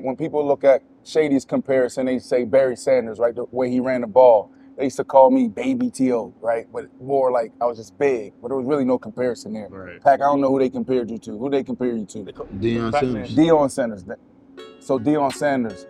[0.00, 3.34] When people look at Shady's comparison, they say Barry Sanders, right?
[3.34, 4.52] The way he ran the ball.
[4.76, 6.68] They used to call me Baby T.O., right?
[6.72, 9.66] But more like I was just big, but there was really no comparison there.
[9.68, 10.00] Right.
[10.00, 11.36] Pack, I don't know who they compared you to.
[11.36, 12.18] Who they compare you to?
[12.20, 13.34] Deion Sanders.
[13.34, 14.04] Deion Sanders.
[14.78, 15.88] So Deion Sanders.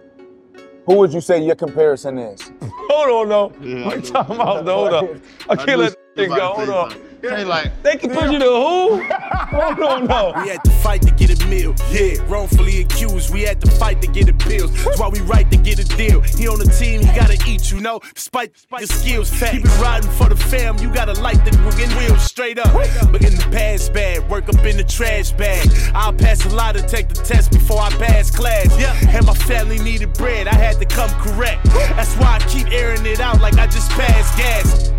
[0.87, 2.51] Who would you say your comparison is?
[2.63, 3.53] Hold on, no.
[3.61, 3.95] Yeah, I what know.
[3.97, 4.65] you talking about?
[4.65, 5.23] No, hold on.
[5.51, 6.35] I can't knew let you it go.
[6.35, 7.08] about to Hold say on.
[7.23, 7.39] Something.
[7.39, 9.03] They like, They compare you to who?
[9.49, 10.33] Hold on, no.
[10.43, 11.75] We had to fight to get a meal.
[11.91, 13.33] Yeah, wrongfully accused.
[13.33, 14.73] We had to fight to get appeals.
[14.85, 16.21] That's why we right to get a deal.
[16.21, 18.01] He on the team, he gotta eat, you know.
[18.15, 20.79] Despite your skills, keep it riding for the fam.
[20.79, 22.73] You gotta light the wing wheels straight up.
[23.11, 25.69] But in the past bag, work up in the trash bag.
[25.95, 28.67] I'll pass a lot to take the test before I pass class.
[28.79, 30.47] Yeah, and my family needed bread.
[30.47, 31.65] I had to come correct.
[31.65, 34.98] That's why I keep airing it out like I just passed gas.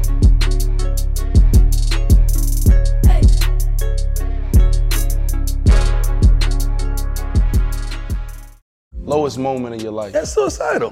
[9.30, 10.12] Lowest moment of your life.
[10.12, 10.92] That's suicidal.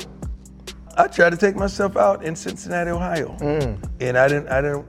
[0.96, 3.90] I tried to take myself out in Cincinnati, Ohio, mm.
[4.00, 4.48] and I didn't.
[4.50, 4.86] I didn't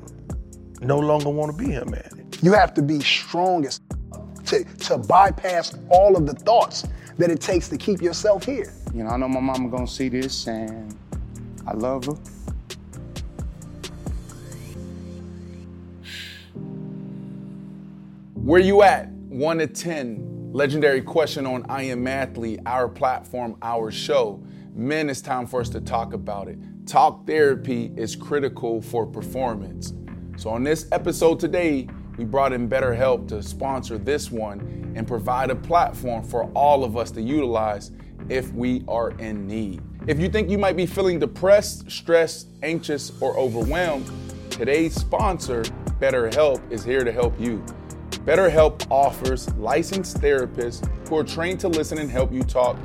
[0.82, 2.28] no longer want to be here, man.
[2.42, 3.82] You have to be strongest
[4.46, 8.70] to, to bypass all of the thoughts that it takes to keep yourself here.
[8.94, 10.94] You know, I know my mama gonna see this and
[11.66, 12.12] I love her.
[18.34, 19.08] Where you at?
[19.08, 20.37] One to 10.
[20.58, 24.42] Legendary question on I Am Athlete, our platform, our show.
[24.74, 26.58] Men, it's time for us to talk about it.
[26.84, 29.92] Talk therapy is critical for performance.
[30.36, 35.50] So, on this episode today, we brought in BetterHelp to sponsor this one and provide
[35.50, 37.92] a platform for all of us to utilize
[38.28, 39.80] if we are in need.
[40.08, 44.10] If you think you might be feeling depressed, stressed, anxious, or overwhelmed,
[44.50, 45.62] today's sponsor,
[46.00, 47.64] BetterHelp, is here to help you.
[48.28, 52.76] BetterHelp offers licensed therapists who are trained to listen and help you talk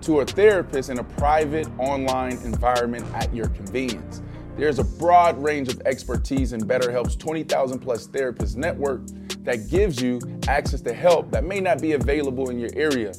[0.00, 4.22] to a therapist in a private online environment at your convenience.
[4.56, 9.00] There's a broad range of expertise in BetterHelp's 20,000 plus therapist network
[9.42, 13.12] that gives you access to help that may not be available in your area.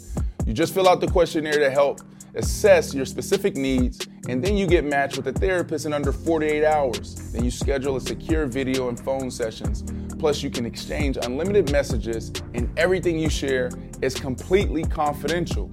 [0.45, 1.99] You just fill out the questionnaire to help
[2.35, 6.63] assess your specific needs, and then you get matched with a therapist in under 48
[6.63, 7.15] hours.
[7.33, 9.83] Then you schedule a secure video and phone sessions.
[10.23, 13.69] Plus, you can exchange unlimited messages, and everything you share
[14.01, 15.69] is completely confidential.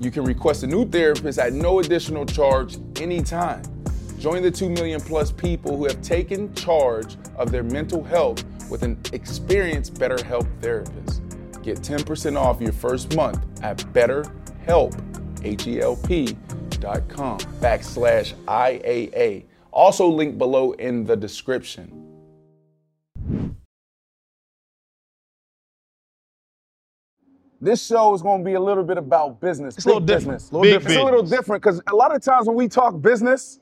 [0.00, 3.62] You can request a new therapist at no additional charge anytime.
[4.18, 8.82] Join the 2 million plus people who have taken charge of their mental health with
[8.82, 11.22] an experienced BetterHelp therapist.
[11.62, 16.36] Get 10% off your first month at BetterHelp, H-E-L-P
[16.80, 19.44] dot com backslash IAA.
[19.70, 22.01] Also linked below in the description.
[27.62, 29.76] This show is going to be a little bit about business.
[29.76, 30.38] It's a little different.
[30.38, 30.52] business.
[30.52, 30.94] Little Big different.
[30.96, 33.60] It's a little different because a lot of times when we talk business,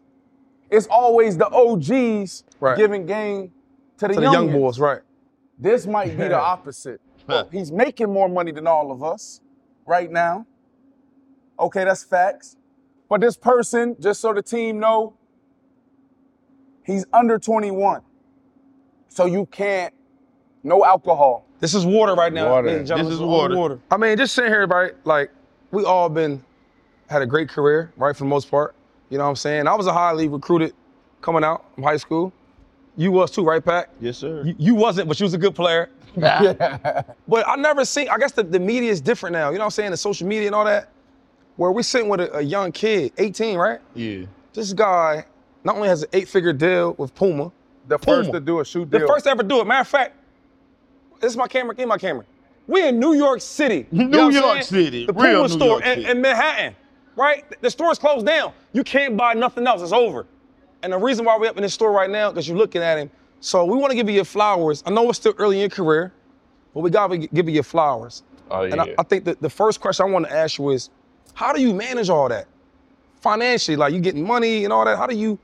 [0.70, 2.78] it's always the OGs Right.
[2.78, 3.52] giving game
[3.98, 5.00] to the, To the young boys, right?
[5.58, 7.02] This might be the opposite.
[7.28, 7.44] Huh.
[7.44, 9.42] Oh, he's making more money than all of us
[9.86, 10.46] right now.
[11.58, 12.56] Okay, that's facts.
[13.06, 15.12] But this person, just so the team know,
[16.84, 18.00] he's under 21.
[19.08, 19.92] So you can't,
[20.62, 21.44] no alcohol.
[21.60, 22.50] This is water right now.
[22.50, 22.68] Water.
[22.68, 23.06] ladies and.
[23.06, 23.78] This is all water.
[23.90, 24.94] I mean, just sitting here, right?
[25.04, 25.30] Like,
[25.70, 26.42] we all been
[27.08, 28.74] had a great career, right, for the most part.
[29.10, 29.66] You know what I'm saying?
[29.66, 30.72] I was a highly recruited
[31.20, 32.32] coming out from high school.
[32.96, 33.90] You was too, right, Pat?
[34.00, 34.42] yes, sir.
[34.44, 35.90] You, you wasn't, but you was a good player.
[36.16, 39.50] But I never seen, I guess the, the media is different now.
[39.50, 39.90] You know what I'm saying?
[39.92, 40.90] The social media and all that.
[41.56, 43.80] Where we sitting with a, a young kid, 18, right?
[43.94, 44.24] yeah.
[44.52, 45.24] This guy
[45.62, 47.52] not only has an eight-figure deal with Puma,
[47.86, 48.86] The first to do a shoe deal.
[48.90, 49.08] the deal.
[49.08, 49.66] first to ever do it.
[49.66, 50.16] Matter of fact,
[51.20, 51.74] this is my camera.
[51.74, 52.24] Give my camera.
[52.66, 53.86] We in New York City.
[53.90, 54.62] You New know York?
[54.62, 56.76] City, The real Puma New store York in, in Manhattan.
[57.16, 57.44] right?
[57.60, 58.52] The store is closed down.
[58.72, 59.82] You can't buy nothing else.
[59.82, 60.26] It's over.
[60.82, 62.96] And the reason why we're up in this store right now, because you're looking at
[62.98, 63.10] him.
[63.40, 64.82] So we want to give you your flowers.
[64.86, 66.12] I know it's still early in your career,
[66.74, 68.22] but we got to give you your flowers.
[68.50, 68.72] Oh, yeah.
[68.72, 68.94] And I.
[68.98, 70.90] I think that the first question I want to ask you is,
[71.34, 72.46] how do you manage all that
[73.20, 73.76] financially?
[73.76, 74.96] Like you getting money and all that.
[74.96, 75.38] How do you?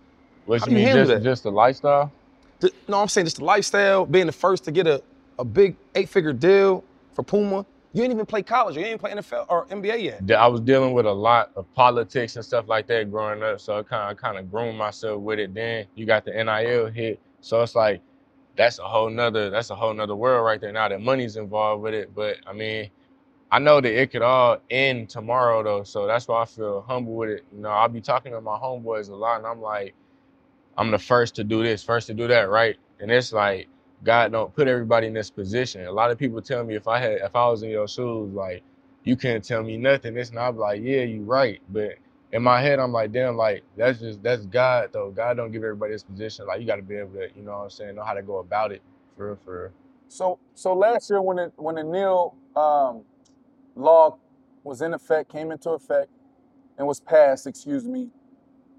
[0.44, 1.29] What how you do you mean, handle just, that?
[1.29, 2.12] just the lifestyle?
[2.61, 5.02] The- no, I'm saying just the lifestyle, being the first to get a,
[5.38, 7.66] a big eight figure deal for Puma.
[7.92, 8.76] You ain't even play college.
[8.76, 10.38] You even play NFL or NBA yet.
[10.38, 13.78] I was dealing with a lot of politics and stuff like that growing up, so
[13.78, 15.54] I kind of kind of groomed myself with it.
[15.54, 18.02] Then you got the NIL hit, so it's like
[18.56, 20.72] that's a whole nother that's a whole nother world right there.
[20.72, 22.90] Now that money's involved with it, but I mean,
[23.50, 27.14] I know that it could all end tomorrow though, so that's why I feel humble
[27.14, 27.44] with it.
[27.54, 29.94] You know, I'll be talking to my homeboys a lot, and I'm like,
[30.76, 32.76] I'm the first to do this, first to do that, right?
[33.00, 33.68] And it's like
[34.06, 35.87] God don't put everybody in this position.
[35.87, 38.35] A lot of people tell me if I had if I was in your shoes,
[38.35, 38.64] like
[39.05, 40.14] you can't tell me nothing.
[40.14, 41.62] This and I'm like, yeah, you right.
[41.70, 41.97] But
[42.32, 45.12] in my head, I'm like, damn, like that's just that's God though.
[45.12, 46.47] God don't give everybody this position.
[46.49, 48.23] Like you got to be able to, you know what I'm saying, know how to
[48.23, 48.82] go about it
[49.19, 49.73] for real, for real.
[50.08, 53.05] So so last year when it when the NIL um,
[53.76, 54.19] law
[54.64, 56.11] was in effect, came into effect,
[56.79, 58.11] and was passed, excuse me,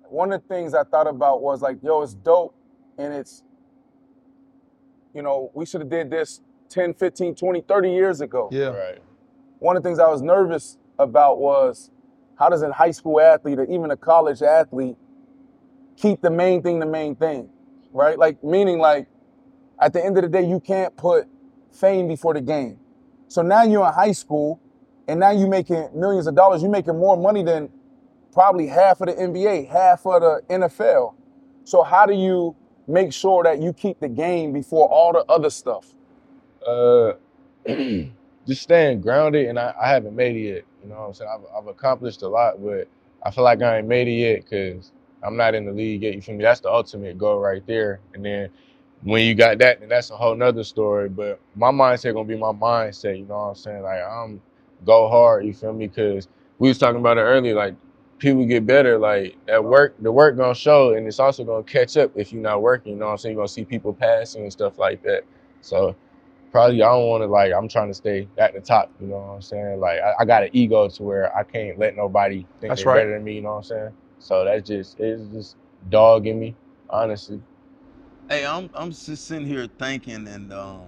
[0.10, 2.56] one of the things I thought about was like, yo, it's dope
[2.98, 3.44] and it's,
[5.18, 8.50] you know, we should have did this 10, 15, 20, 30 years ago.
[8.52, 8.68] Yeah.
[8.68, 9.00] Right.
[9.60, 11.90] One of the things I was nervous about was
[12.38, 14.96] how does a high school athlete or even a college athlete
[15.96, 17.50] keep the main thing the main thing,
[17.92, 18.18] right?
[18.18, 19.08] Like meaning like
[19.82, 21.28] at the end of the day, you can't put
[21.72, 22.80] fame before the game.
[23.28, 24.62] So now you're in high school
[25.08, 26.62] and now you're making millions of dollars.
[26.62, 27.70] You're making more money than
[28.34, 31.16] probably half of the NBA, half of the NFL.
[31.64, 32.56] So how do you
[32.88, 35.88] make sure that you keep the game before all the other stuff?
[36.68, 37.14] Uh,
[38.48, 40.64] just staying grounded, and I, I haven't made it yet.
[40.84, 41.32] You know what I'm saying?
[41.34, 42.88] I've, I've accomplished a lot, but
[43.24, 44.92] I feel like I ain't made it yet because
[45.24, 46.16] I'm not in the league yet.
[46.16, 46.44] You feel me?
[46.44, 48.00] That's the ultimate goal right there.
[48.14, 48.50] And then
[49.04, 51.10] when you got that, then that's a whole nother story.
[51.10, 53.18] But my mindset gonna be my mindset.
[53.20, 53.84] You know what I'm saying?
[53.84, 54.42] Like I'm
[54.86, 55.46] go hard.
[55.46, 55.88] You feel me?
[55.88, 56.28] Because
[56.60, 57.56] we was talking about it earlier.
[57.56, 57.76] Like
[58.20, 58.98] people get better.
[58.98, 62.42] Like at work, the work gonna show, and it's also gonna catch up if you're
[62.42, 62.94] not working.
[62.94, 63.34] You know what I'm saying?
[63.34, 65.24] You're gonna see people passing and stuff like that.
[65.62, 65.96] So
[66.52, 68.92] probably I don't want to like I'm trying to stay at the top.
[69.00, 69.80] You know what I'm saying?
[69.80, 72.94] Like I, I got an ego to where I can't let nobody think That's they're
[72.94, 73.00] right.
[73.02, 73.36] better than me.
[73.36, 73.94] You know what I'm saying?
[74.20, 75.56] So that's just it's just
[75.90, 76.56] dogging me,
[76.90, 77.42] honestly.
[78.30, 80.82] Hey, I'm I'm just sitting here thinking, and um,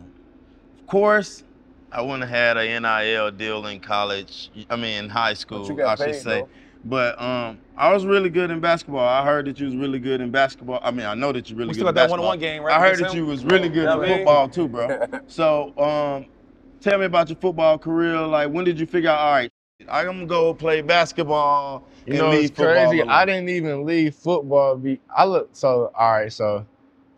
[0.79, 1.43] of course,
[1.91, 4.51] I wouldn't have had a NIL deal in college.
[4.69, 6.41] I mean, in high school, I should paid, say.
[6.41, 6.49] though.
[6.85, 9.07] But um, I was really good in basketball.
[9.07, 10.79] I heard that you was really good in basketball.
[10.83, 12.09] I mean, I know that you're really We good still in got that basketball.
[12.09, 14.95] one-on-one game, right, I heard that you was really good Yeah, in football too, bro.
[15.27, 16.27] So um,
[16.81, 18.19] tell me about your football career.
[18.21, 19.19] Like, when did you figure out?
[19.19, 19.51] All right,
[19.89, 23.03] I'm gonna go play basketball You and know, leave it's football crazy.
[23.03, 23.09] alone.
[23.09, 24.77] I didn't even leave football.
[24.77, 26.31] Be I look so all right.
[26.33, 26.65] So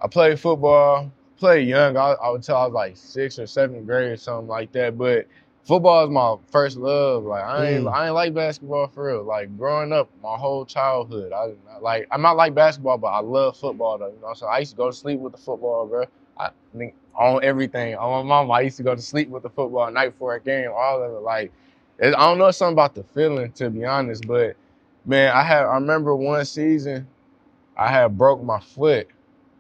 [0.02, 1.12] I played football.
[1.38, 1.98] Played young.
[1.98, 4.98] I, I would tell I was like sixth or seventh grade or something like that.
[4.98, 5.28] But
[5.72, 7.24] football is my first love.
[7.24, 7.94] Like I ain't Mm.
[7.94, 9.24] I ain't like basketball for real.
[9.24, 13.56] Like growing up, my whole childhood, I like I'm not like basketball, but I love
[13.56, 14.10] football though.
[14.10, 16.04] You know, so I used to go to sleep with the football, bro.
[16.38, 17.96] I think on everything.
[17.96, 20.42] On my mom, I used to go to sleep with the football night before a
[20.42, 20.70] game.
[20.76, 21.54] All of it, like
[22.00, 24.58] it, I don't know something about the feeling to be honest, but
[25.06, 27.08] man, I had I remember one season
[27.78, 29.08] I had broke my foot,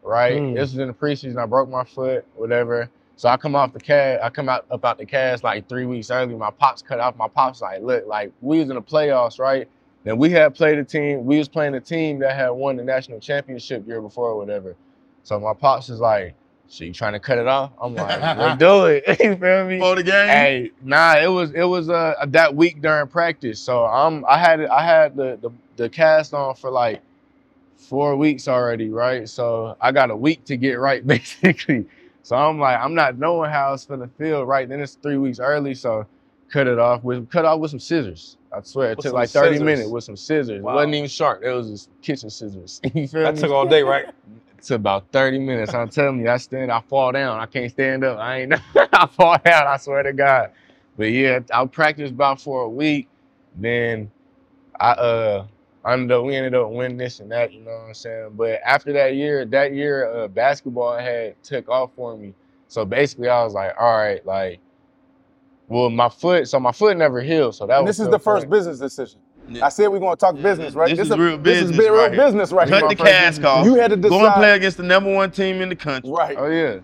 [0.03, 0.41] right?
[0.41, 0.55] Mm.
[0.55, 1.41] This was in the preseason.
[1.41, 2.89] I broke my foot, whatever.
[3.21, 5.85] So I come off the cast, I come out up out the cast like three
[5.85, 6.33] weeks early.
[6.33, 7.15] My pops cut off.
[7.15, 9.69] My pops like, look, like we was in the playoffs, right?
[10.03, 11.23] Then we had played a team.
[11.23, 14.75] We was playing a team that had won the national championship year before, or whatever.
[15.21, 16.33] So my pops is like,
[16.67, 19.79] "So you trying to cut it off?" I'm like, "Let's do it." you feel me?
[19.79, 20.27] for the game.
[20.27, 23.59] Hey, nah, it was it was uh that week during practice.
[23.59, 27.03] So I'm I had it I had the, the the cast on for like
[27.77, 29.29] four weeks already, right?
[29.29, 31.85] So I got a week to get right basically.
[32.23, 34.67] So I'm like, I'm not knowing how it's gonna feel right.
[34.69, 36.05] Then it's three weeks early, so
[36.51, 38.37] cut it off with cut off with some scissors.
[38.55, 39.65] I swear, it With took like 30 scissors?
[39.65, 40.61] minutes with some scissors.
[40.61, 40.71] Wow.
[40.71, 41.43] It wasn't even sharp.
[41.43, 42.81] It was just kitchen scissors.
[42.93, 43.41] you feel That me?
[43.41, 44.05] took all day, right?
[44.57, 45.73] It's about 30 minutes.
[45.73, 47.39] I'm telling you, I stand, I fall down.
[47.39, 48.19] I can't stand up.
[48.19, 50.51] I ain't, I fall down, I swear to God.
[50.97, 53.07] But yeah, I practiced about for a week.
[53.55, 54.11] Then
[54.79, 55.47] I, uh,
[55.85, 58.31] ended up, we ended up winning this and that, you know what I'm saying?
[58.35, 62.33] But after that year, that year, uh, basketball had took off for me.
[62.67, 64.59] So basically, I was like, all right, like,
[65.67, 67.55] well, my foot, so my foot never healed.
[67.55, 68.57] So that And was this is so the first funny.
[68.57, 69.19] business decision.
[69.49, 69.65] Yeah.
[69.65, 70.89] I said we're gonna talk business, right?
[70.95, 72.23] This is a- real This is business real right here.
[72.25, 72.89] business right Cut here.
[72.89, 73.65] the cask off.
[73.65, 74.09] You had to decide.
[74.09, 76.11] Go and play against the number one team in the country.
[76.11, 76.35] Right.
[76.37, 76.79] Oh, yeah.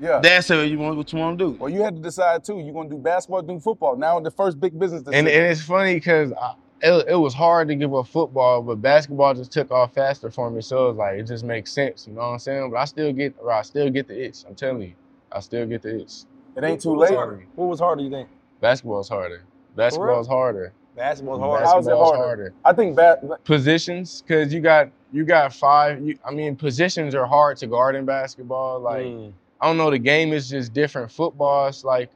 [0.00, 0.20] Yeah.
[0.22, 1.50] That's how you want what you want to do.
[1.58, 2.58] well, you had to decide too.
[2.60, 3.96] You are gonna do basketball, do football.
[3.96, 5.26] Now the first big business decision.
[5.26, 6.32] And, and it's funny because
[6.80, 10.50] it, it was hard to give up football, but basketball just took off faster for
[10.50, 10.60] me.
[10.62, 12.70] So it was like it just makes sense, you know what I'm saying?
[12.70, 14.44] But I still get, I still get the itch.
[14.48, 14.92] I'm telling you,
[15.32, 16.12] I still get the itch.
[16.56, 17.12] It ain't too late.
[17.54, 18.28] What was harder, you think?
[18.60, 19.44] Basketball's harder.
[19.76, 20.72] Basketball's harder.
[20.96, 21.64] Basketball's harder.
[21.64, 22.16] Basketball's How's it harder?
[22.24, 22.54] harder.
[22.64, 26.02] I think ba- Positions, because you got you got five.
[26.02, 28.80] You, I mean, positions are hard to guard in basketball.
[28.80, 29.32] Like Mm.
[29.60, 31.10] I don't know, the game is just different.
[31.12, 32.10] Football, it's like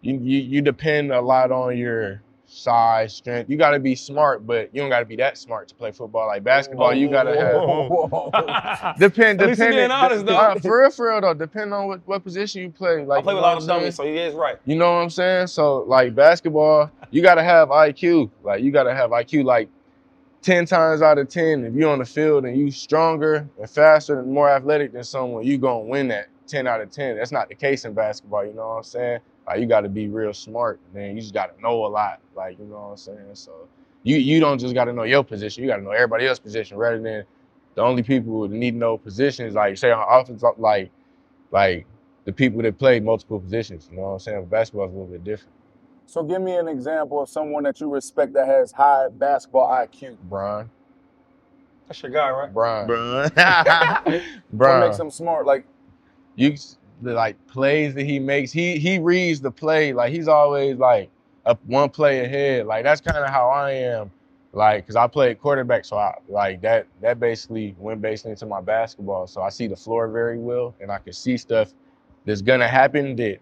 [0.00, 3.50] you you, you depend a lot on your size, strength.
[3.50, 5.92] You got to be smart, but you don't got to be that smart to play
[5.92, 6.26] football.
[6.26, 9.40] Like basketball, you got to have depend.
[9.42, 10.36] At least he being honest, though.
[10.36, 11.34] uh, for real, for real though.
[11.34, 13.04] Depending on what, what position you play.
[13.04, 14.56] Like I play with a know lot of dummies, so he is right.
[14.64, 15.48] You know what I'm saying?
[15.48, 18.30] So like basketball, you gotta have IQ.
[18.42, 19.44] Like you gotta have IQ.
[19.44, 19.68] Like
[20.40, 24.20] ten times out of ten, if you're on the field and you stronger and faster
[24.20, 27.16] and more athletic than someone, you gonna win that ten out of ten.
[27.16, 28.46] That's not the case in basketball.
[28.46, 29.20] You know what I'm saying?
[29.48, 30.78] Like you gotta be real smart.
[30.92, 32.20] Man, you just gotta know a lot.
[32.36, 33.30] Like you know what I'm saying?
[33.32, 33.66] So
[34.02, 35.64] you you don't just gotta know your position.
[35.64, 37.24] You gotta know everybody else's position rather than
[37.74, 39.54] the only people that need to know positions.
[39.54, 40.90] Like say on offense, like
[41.50, 41.86] like
[42.26, 43.88] the people that play multiple positions.
[43.90, 44.44] You know what I'm saying?
[44.46, 45.54] Basketball is a little bit different.
[46.04, 50.18] So give me an example of someone that you respect that has high basketball IQ.
[50.24, 50.68] Bron.
[51.86, 52.52] That's your guy, right?
[52.52, 52.86] Bron.
[52.86, 54.04] Bruh.
[54.04, 54.80] What Bron.
[54.80, 55.46] makes him smart?
[55.46, 55.64] Like
[56.36, 56.54] you
[57.02, 59.92] the like plays that he makes, he he reads the play.
[59.92, 61.10] Like he's always like
[61.46, 62.66] up one play ahead.
[62.66, 64.10] Like that's kind of how I am.
[64.52, 66.86] Like, cause I played quarterback, so I like that.
[67.02, 69.26] That basically went basically into my basketball.
[69.26, 71.72] So I see the floor very well, and I can see stuff
[72.24, 73.38] that's gonna happen that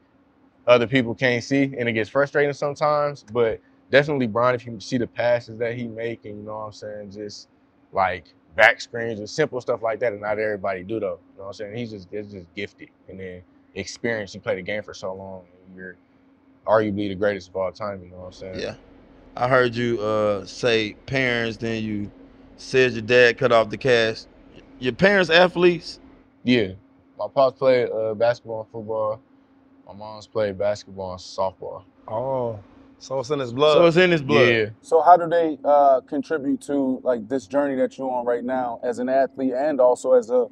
[0.67, 3.25] other people can't see, and it gets frustrating sometimes.
[3.33, 3.61] But
[3.91, 7.13] definitely, Bron, if you see the passes that he making, you know what I'm saying,
[7.13, 7.49] just
[7.93, 11.21] like back screens and simple stuff like that, and not everybody do though.
[11.35, 11.77] You know what I'm saying?
[11.77, 13.43] He's just it's just gifted, and then
[13.75, 14.35] experience.
[14.35, 15.97] You play the game for so long, and you're
[16.67, 18.03] arguably the greatest of all time.
[18.03, 18.61] You know what I'm saying?
[18.61, 18.75] Yeah.
[19.37, 22.11] I heard you uh, say parents, then you
[22.57, 24.25] said your dad cut off the cash.
[24.79, 26.01] Your parents athletes?
[26.43, 26.73] Yeah.
[27.19, 29.21] My pops played uh, basketball and football.
[29.87, 31.85] My mom's played basketball and softball.
[32.09, 32.59] Oh,
[32.99, 33.75] so it's in his blood.
[33.75, 34.49] So it's in his blood.
[34.49, 34.67] Yeah.
[34.81, 38.81] So how do they uh, contribute to like this journey that you're on right now
[38.83, 40.47] as an athlete and also as a,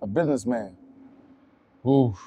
[0.00, 0.76] a businessman?
[1.86, 2.18] Oof.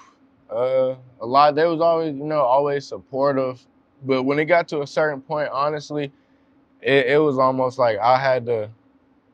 [0.49, 1.55] Uh, a lot.
[1.55, 3.65] They was always, you know, always supportive.
[4.03, 6.11] But when it got to a certain point, honestly,
[6.81, 8.69] it, it was almost like I had to,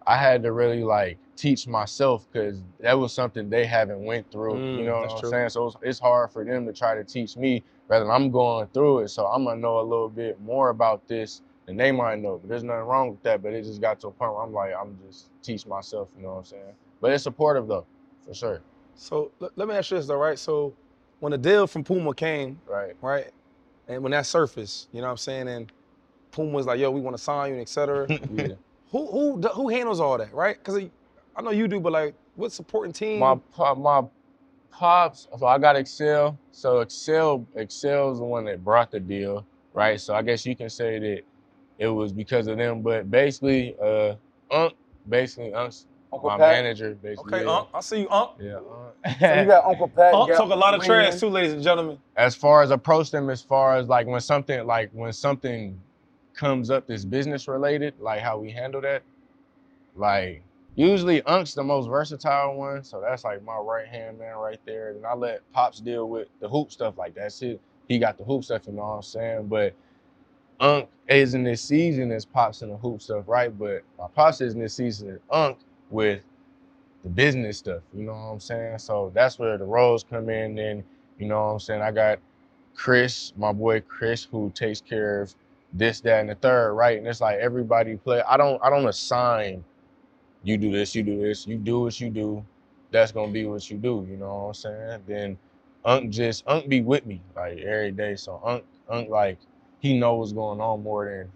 [0.06, 4.54] I had to really like teach myself because that was something they haven't went through.
[4.54, 5.30] Mm, you know what I'm true.
[5.30, 5.50] saying?
[5.50, 9.00] So it's, it's hard for them to try to teach me rather I'm going through
[9.00, 9.10] it.
[9.10, 12.38] So I'm gonna know a little bit more about this than they might know.
[12.38, 13.42] But there's nothing wrong with that.
[13.44, 16.08] But it just got to a point where I'm like, I'm just teach myself.
[16.16, 16.76] You know what I'm saying?
[17.02, 17.86] But it's supportive though,
[18.26, 18.62] for sure.
[18.96, 20.38] So let, me ask you this though, right?
[20.38, 20.74] So
[21.20, 22.96] when the deal from Puma came, Right.
[23.02, 23.28] right,
[23.88, 25.72] and when that surfaced, you know what I'm saying, and
[26.32, 28.08] Puma was like, "Yo, we want to sign you," and et cetera.
[28.30, 28.56] Yeah.
[28.92, 30.58] who who who handles all that, right?
[30.58, 30.84] Because
[31.36, 33.20] I know you do, but like, what supporting team?
[33.20, 34.04] my my
[34.72, 35.28] pops.
[35.38, 36.40] So I got Excel.
[36.52, 40.00] So Excel, Excel is the one that brought the deal, right?
[40.00, 41.22] So I guess you can say that
[41.80, 42.82] it was because of them.
[42.82, 44.16] But basically, uh,
[44.52, 44.74] Unc,
[45.08, 46.54] basically Unc's Uncle my Pat?
[46.64, 46.96] manager.
[47.02, 47.56] Basically, Okay, yeah.
[47.58, 48.32] Unc, I see you, Unc.
[48.40, 49.20] Yeah, Unc.
[49.20, 50.14] So you got Uncle Pat.
[50.14, 50.88] You got talk a lot of Wayne.
[50.88, 52.00] trash, too, ladies and gentlemen.
[52.16, 55.80] as far as approach them, as far as like when something like when something
[56.36, 59.04] comes up that's business related, like how we handle that,
[59.96, 60.44] like
[60.80, 64.92] usually Unc's the most versatile one, so that's like my right hand man right there.
[64.92, 67.62] And I let Pops deal with the hoop stuff, like that's it.
[67.90, 69.48] He got the hoop stuff, you know what I'm saying?
[69.48, 69.76] But
[70.60, 73.58] Unc is in this season as Pops in the hoop stuff, right?
[73.58, 75.58] But my Pops is in this season as Unc
[75.92, 76.22] with
[77.04, 78.80] the business stuff, you know what I'm saying?
[78.80, 80.56] So that's where the roles come in.
[80.56, 80.84] Then,
[81.20, 81.82] you know what I'm saying?
[81.84, 82.20] I got
[82.76, 85.36] Chris, my boy Chris, who takes care of
[85.74, 86.98] this, that, and the third, right?
[86.98, 88.24] And it's like everybody play.
[88.28, 89.64] I don't I don't assign
[90.44, 92.46] you do this, you do this, you do what you do,
[92.92, 95.04] that's gonna be what you do, you know what I'm saying?
[95.08, 95.38] Then
[95.86, 98.16] Unc just Unc be with me like every day.
[98.16, 99.38] So Unc Unc like
[99.80, 101.32] he knows what's going on more than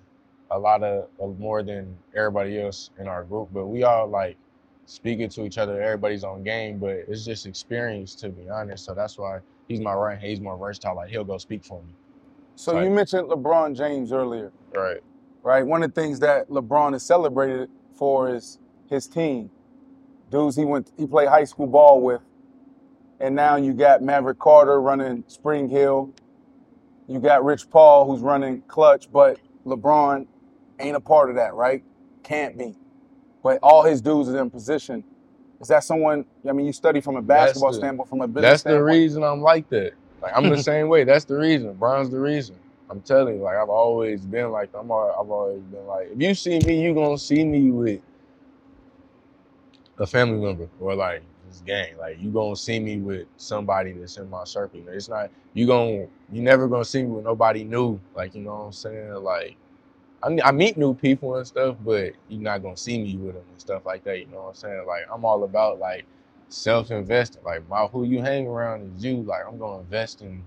[0.52, 3.50] a lot of uh, more than everybody else in our group.
[3.54, 4.38] But we all like
[4.86, 5.82] speaking to each other.
[5.82, 8.86] Everybody's on game, but it's just experience to be honest.
[8.86, 10.20] So that's why he's my right.
[10.20, 10.96] He's more versatile.
[10.96, 11.94] Like he'll go speak for me.
[12.56, 14.52] So you mentioned LeBron James earlier.
[14.76, 15.00] Right.
[15.42, 15.66] Right.
[15.66, 19.50] One of the things that LeBron is celebrated for is his team.
[20.32, 22.22] Dudes he went he played high school ball with.
[23.20, 26.14] And now you got Maverick Carter running Spring Hill.
[27.08, 30.28] You got Rich Paul who's running Klutch, but LeBron
[30.80, 31.84] ain't a part of that, right?
[32.24, 32.76] Can't be.
[33.44, 35.04] But all his dudes is in position.
[35.62, 36.26] Is that someone?
[36.48, 39.24] I mean, you study from a basketball the- standpoint, from a business That's the reason
[39.24, 39.94] I'm like that.
[40.22, 41.04] Like I'm the same way.
[41.04, 41.74] That's the reason.
[41.74, 42.56] Bron's the reason.
[42.90, 44.86] I'm telling you, like I've always been like I'm.
[44.92, 48.02] I've always been like, if you see me, you gonna see me with
[50.00, 51.98] a family member or like this gang.
[52.00, 54.80] Like you gonna see me with somebody that's in my circle.
[54.80, 58.00] You know, it's not you gonna you never gonna see me with nobody new.
[58.16, 59.14] Like you know what I'm saying?
[59.16, 59.58] Like
[60.24, 63.44] I, I meet new people and stuff, but you're not gonna see me with them
[63.52, 64.20] and stuff like that.
[64.20, 64.86] You know what I'm saying?
[64.88, 66.06] Like I'm all about like
[66.50, 67.44] self-investing.
[67.44, 69.24] Like my who you hang around is you.
[69.24, 70.44] Like I'm gonna invest in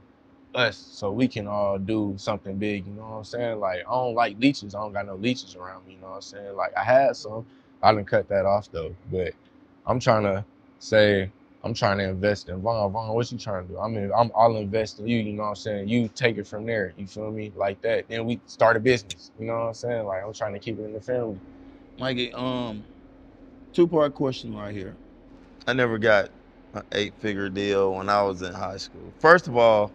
[0.55, 2.87] us so we can all do something big.
[2.87, 3.61] You know what I'm saying?
[3.61, 4.75] Like I don't like leeches.
[4.75, 5.95] I don't got no leeches around me.
[5.95, 6.57] You know what I'm saying?
[6.57, 7.47] Like I had some.
[7.83, 8.95] I didn't cut that off though.
[9.11, 9.35] But
[9.87, 10.45] I'm trying to
[10.81, 11.31] say
[11.65, 12.93] I'm trying to invest in Vaughn.
[12.93, 13.81] Vaughn, what you trying to do?
[13.81, 15.89] I mean, I'm I'll invest in you, you know what I'm saying?
[15.89, 17.53] You take it from there, you feel me?
[17.57, 18.09] Like that.
[18.09, 19.33] Then we start a business.
[19.39, 20.07] You know what I'm saying?
[20.07, 21.39] Like I'm trying to keep it in the family.
[21.99, 22.85] Mikey, um,
[23.73, 24.97] two part question right here.
[25.67, 26.31] I never got
[26.75, 29.13] an eight figure deal when I was in high school.
[29.21, 29.93] First of all,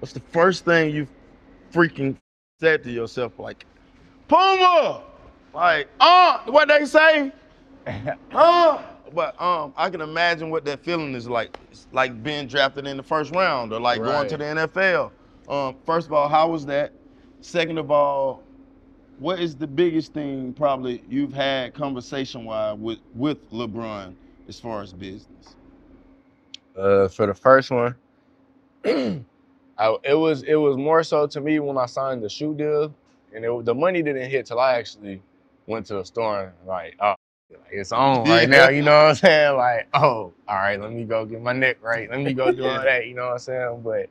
[0.00, 1.08] what's the first thing you
[1.72, 2.16] freaking
[2.60, 3.38] said to yourself?
[3.38, 3.66] Like,
[4.28, 5.02] Puma!
[5.54, 7.32] Like, uh, what they say?
[8.32, 8.82] uh,
[9.14, 11.56] but um, I can imagine what that feeling is like.
[11.70, 15.10] It's like being drafted in the first round or like going to the NFL.
[15.48, 16.92] Um, first of all, how was that?
[17.40, 18.42] Second of all,
[19.18, 24.14] what is the biggest thing probably you've had conversation wise with with LeBron
[24.48, 25.56] as far as business?
[26.76, 27.94] Uh, for the first one,
[28.84, 32.94] I, it was it was more so to me when I signed the shoe deal,
[33.34, 35.20] and it, the money didn't hit till I actually
[35.66, 37.14] went to the store and like, oh,
[37.70, 38.68] it's on right now.
[38.68, 39.56] You know what I'm saying?
[39.56, 42.10] Like, oh, all right, let me go get my neck right.
[42.10, 43.06] Let me go do all that.
[43.06, 43.80] You know what I'm saying?
[43.82, 44.08] But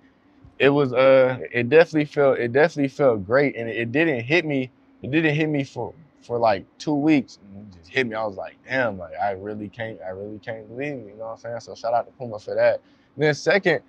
[0.59, 4.69] it was uh, it definitely felt it definitely felt great, and it, didn't hit me.
[5.01, 7.39] It didn't hit me for for like two weeks.
[7.43, 8.15] And it just hit me.
[8.15, 11.05] I was like, damn, like I really can't, I really can't believe it.
[11.07, 11.59] You know what I'm saying?
[11.61, 12.81] So shout out to Puma for that.
[13.15, 13.81] And then second,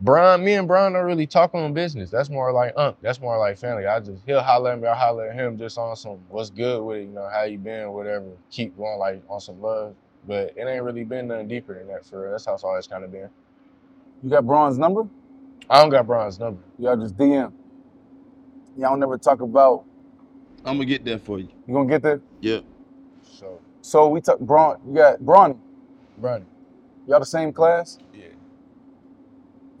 [0.00, 2.10] Bron, me and Bron don't really talk on business.
[2.10, 2.96] That's more like Unc.
[3.00, 3.86] That's more like family.
[3.86, 6.82] I just he'll holler at me, I holler at him just on some what's good
[6.82, 8.26] with it, you know, how you been, whatever.
[8.50, 9.94] Keep going like on some love.
[10.26, 12.32] But it ain't really been nothing deeper than that for real.
[12.32, 13.28] That's how it's always kind of been.
[14.22, 15.06] You got Bron's number?
[15.70, 16.60] I don't got Bron's number.
[16.78, 17.52] Y'all just DM.
[18.76, 19.84] Y'all never talk about.
[20.64, 21.48] I'm gonna get that for you.
[21.66, 22.20] You gonna get that?
[22.40, 22.64] Yep.
[23.22, 24.78] So So we talk Braun.
[24.86, 25.58] You got Bronny.
[26.18, 26.46] Brian,
[27.06, 27.98] Y'all the same class?
[28.12, 28.26] yeah.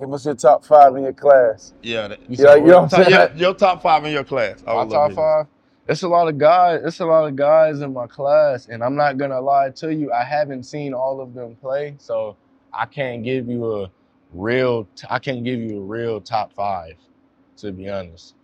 [0.00, 1.74] Give us your top five in your class.
[1.82, 2.08] Yeah.
[2.08, 2.82] That, You Yeah, said you know what?
[2.82, 3.08] what I'm top, saying?
[3.08, 4.62] yeah, your top five in your class.
[4.66, 5.46] I my top five.
[5.88, 6.82] It's a lot of guys.
[6.84, 10.12] It's a lot of guys in my class, and I'm not gonna lie to you.
[10.12, 12.36] I haven't seen all of them play, so
[12.72, 13.90] I can't give you a
[14.32, 14.86] real.
[14.96, 16.96] T- I can't give you a real top five,
[17.58, 18.34] to be honest.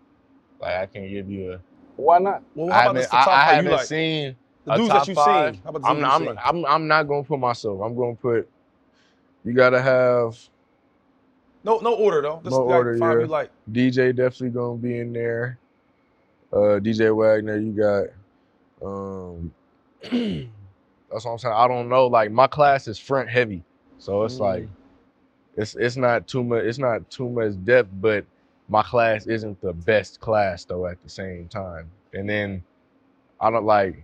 [0.61, 1.61] Like I can't give you a.
[1.97, 2.43] Why not?
[2.55, 2.97] Well, I how about haven't.
[2.97, 3.81] this, the I, top I five haven't like?
[3.81, 4.37] seen
[4.67, 5.57] The dudes that you've five.
[5.57, 5.63] seen.
[5.65, 6.41] How about the I'm, dudes I'm, you've seen?
[6.45, 7.81] I'm, I'm not gonna put myself.
[7.83, 8.51] I'm gonna put.
[9.45, 10.39] You gotta have
[11.63, 12.41] No, no order though.
[12.43, 13.21] Just No like order, five yeah.
[13.21, 13.51] you like.
[13.71, 15.59] DJ definitely gonna be in there.
[16.53, 18.07] Uh, DJ Wagner, you got.
[18.85, 19.53] Um,
[21.11, 21.55] that's what I'm saying.
[21.55, 22.07] I don't know.
[22.07, 23.63] Like my class is front heavy,
[23.99, 24.69] so it's like,
[25.57, 26.65] it's it's not too much.
[26.65, 28.25] It's not too much depth, but
[28.69, 30.87] my class isn't the best class though.
[30.87, 32.65] At the same time, and then
[33.41, 34.03] I don't like.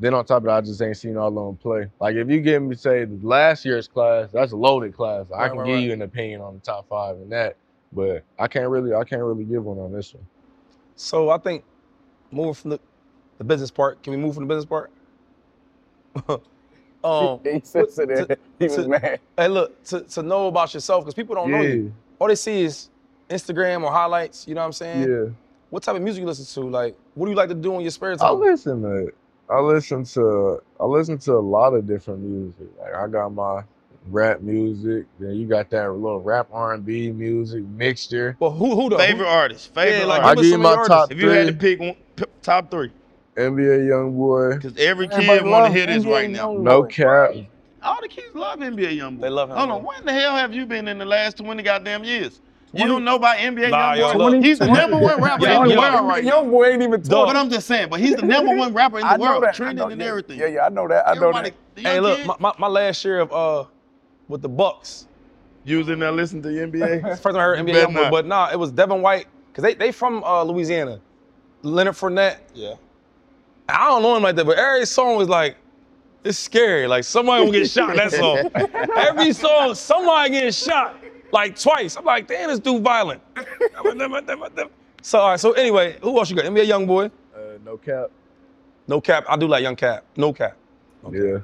[0.00, 1.86] Then on top of that, I just ain't seen all of them play.
[2.00, 5.26] Like if you give me say last year's class, that's a loaded class.
[5.32, 5.84] I Right, can right, give right.
[5.84, 7.56] you an opinion on the top five in that,
[7.92, 10.26] but I can't really I can't really give one on this one.
[10.96, 11.62] So I think
[12.32, 12.80] moving from the,
[13.38, 14.02] the business part.
[14.02, 14.90] Can we move from the business part?
[17.04, 18.06] um, He says it.
[18.06, 19.20] to- He was to- mad.
[19.36, 21.92] Hey, look to, to know about yourself because people don't know you.
[22.18, 22.88] All they see is
[23.28, 24.46] Instagram or highlights.
[24.46, 25.08] You know what I'm saying?
[25.10, 25.24] Yeah.
[25.70, 26.68] What type of music you listen to?
[26.68, 28.28] Like, what do you like to do in your spare time?
[28.28, 29.12] I listen to
[29.52, 32.66] I listen to I listen to a lot of different music.
[32.80, 33.62] Like I got my
[34.08, 38.36] rap music, then you got that little rap R and B music mixture.
[38.40, 39.74] Well, who who the Favorite artist.
[39.74, 40.42] Favorite Yeah, like, I artist.
[40.42, 42.70] give give us you my your top If you had to pick one, p- top
[42.70, 42.90] three,
[43.36, 46.52] NBA YoungBoy, because every kid Everybody want to hear this NBA right now.
[46.54, 47.30] No Cap.
[47.82, 49.20] All the kids love NBA YoungBoy.
[49.20, 49.74] They love him, Hold yeah.
[49.74, 52.40] on, when the hell have you been in the last 20 goddamn years?
[52.74, 54.16] You don't know about NBA Nah, yo, YoungBoy?
[54.32, 54.44] look.
[54.44, 55.80] He's the number one rapper Yo, in the yo.
[55.80, 56.36] world right now.
[56.36, 57.36] Young boy ain't even But.
[57.36, 59.54] I'm just saying, but he's the number one rapper in the world, that.
[59.54, 60.38] Trending know, and yeah, everything.
[60.38, 61.06] Yeah, yeah, I know that.
[61.06, 61.52] I know that.
[61.76, 63.64] Hey, look, my, my, my last year of uh
[64.28, 65.06] with the Bucs.
[65.64, 67.02] you was in there listening to the NBA.
[67.08, 69.74] First time I heard NBA better Youngboy, but nah, it was Devin White because they
[69.74, 71.00] they from uh, Louisiana.
[71.62, 72.38] Leonard Fournette.
[72.54, 72.74] yeah.
[73.68, 75.56] I don't know him like that, but every song was like,
[76.24, 76.86] it's scary.
[76.86, 77.94] Like somebody will get shot.
[77.96, 78.38] That's all.
[78.96, 81.01] every song, somebody getting shot
[81.32, 81.96] like twice.
[81.96, 83.20] I'm like, damn, this dude violent.
[85.02, 85.40] so all right.
[85.40, 86.44] So anyway, who else you got?
[86.44, 87.06] NBA young boy.
[87.34, 88.10] Uh, no Cap.
[88.88, 89.24] No cap.
[89.28, 90.04] I do like young cap.
[90.16, 90.56] No cap.
[91.10, 91.38] Yeah.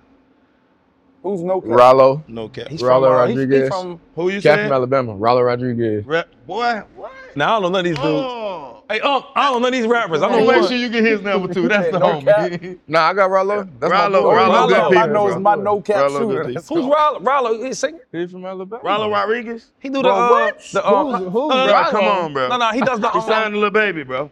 [1.22, 1.70] Who's no cap?
[1.70, 2.22] Rylo.
[2.28, 2.68] No cap.
[2.68, 3.68] He's Rylo from, uh, he- he Rodriguez.
[3.68, 4.00] from.
[4.14, 4.72] Who you Cap from?
[4.72, 5.14] Alabama.
[5.14, 6.04] Rylo Rodriguez.
[6.04, 7.12] Rap, boy, what?
[7.38, 8.06] Now I don't know none of these dudes.
[8.06, 10.22] Oh, Hey, um, I don't know none of these rappers.
[10.22, 11.68] I Hey, know make sure you get his number too.
[11.68, 12.78] That's the No homie.
[12.88, 13.68] Nah, I got Rylo.
[13.78, 14.34] That's Rylo, my boy.
[14.34, 14.88] Rylo, Rylo.
[14.90, 16.44] good I know it's my no cap Rylo, shooter.
[16.48, 16.90] Who's go.
[16.90, 17.22] Rylo?
[17.22, 18.00] Rylo, he sing.
[18.12, 18.82] He from Alabama.
[18.82, 19.72] Rylo Rodriguez.
[19.78, 20.66] He do the Bro, uh, what?
[20.72, 22.48] the uh, Who's- who's no, no, no, Bro, no, come on, bro.
[22.48, 23.10] No, no, he does the.
[23.10, 24.30] He Um, signed a little baby, bro.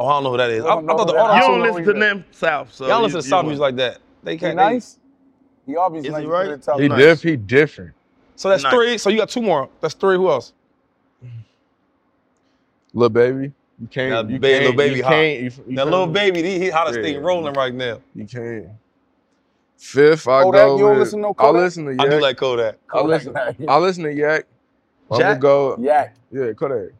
[0.00, 0.64] oh, I don't know who that is.
[0.64, 1.34] I, I thought the who auto.
[1.34, 3.76] You don't don't listen to them South, so Y'all listen to you South music like
[3.76, 3.98] that.
[4.22, 4.56] They can't.
[4.56, 4.98] nice.
[5.66, 6.30] He obviously Is he nice.
[6.30, 6.44] right?
[6.44, 6.90] Good at talking.
[6.90, 7.22] He diff.
[7.22, 7.92] He different.
[8.36, 8.96] So that's three.
[8.96, 9.68] So you got two more.
[9.82, 10.16] That's three.
[10.16, 10.54] Who else?
[12.98, 13.52] Little baby.
[13.80, 14.26] You can't.
[14.28, 14.64] That you baby- can't.
[14.64, 15.12] Lil Baby you hot.
[15.12, 15.38] can't.
[15.38, 17.04] You, you That feel little baby, he, he hottest Yeah.
[17.04, 18.00] thing rolling right now.
[18.14, 18.66] You can't.
[19.76, 20.98] Fifth, I Kodak, go you don't with.
[20.98, 21.62] listen to no I Kodak?
[21.62, 22.00] listen to Yak.
[22.00, 22.76] I do like Kodak.
[22.92, 23.36] I listen.
[23.68, 24.46] I listen to Yak.
[25.10, 25.38] I'm Jack?
[25.40, 25.82] gonna go.
[25.82, 26.16] Yak.
[26.32, 26.90] Yeah, Kodak.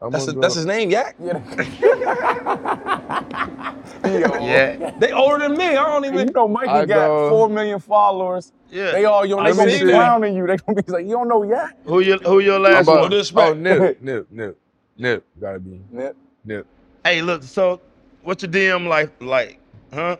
[0.00, 1.16] I'm That's, gonna his, that's his name, Yak.
[4.04, 4.92] Yeah.
[4.98, 5.66] They older than me.
[5.66, 6.32] I don't You even.
[6.32, 8.52] know, Mikey I got go- four million followers.
[8.70, 8.92] Yeah.
[8.92, 10.46] They all yo, I they gonna be clowning you.
[10.46, 11.76] They gonna be like, you don't know Yak?
[11.84, 13.10] Who your Who your How last about- one?
[13.10, 13.50] No disrespect.
[13.50, 14.58] Oh, Nip, Nip, Nip,
[14.98, 15.24] Nip.
[15.40, 16.16] Gotta be Nip.
[16.44, 16.66] Nip.
[17.04, 17.42] Hey, look.
[17.42, 17.80] So,
[18.22, 19.60] what's your DM life Like,
[19.92, 20.16] huh?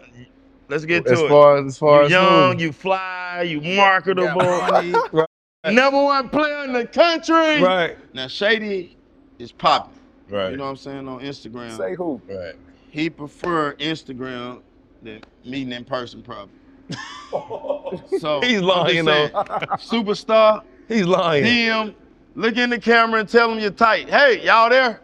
[0.69, 1.15] Let's get to it.
[1.15, 1.29] As it.
[1.29, 2.65] far as as far you as young, who?
[2.65, 4.37] you fly, you marketable.
[4.41, 4.93] money.
[5.13, 5.27] Right.
[5.67, 7.61] Number one player in the country.
[7.63, 7.97] Right.
[8.15, 8.97] Now, Shady
[9.39, 9.99] is popping.
[10.31, 11.77] right, You know what I'm saying on Instagram.
[11.77, 12.21] Say who?
[12.29, 12.55] right.
[12.91, 14.61] he prefer Instagram
[15.03, 16.55] than meeting in person, probably.
[18.19, 19.45] so He's lying, just though.
[19.77, 21.45] Superstar, He's lying.
[21.45, 21.95] DM,
[22.39, 24.09] look in the camera and tell them you're tight.
[24.09, 25.01] Hey, y'all there?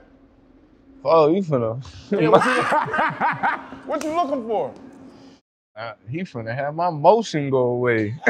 [1.04, 1.84] Oh, you finna.
[3.86, 4.72] What you looking for?
[5.76, 8.14] Uh, he finna have my motion go away.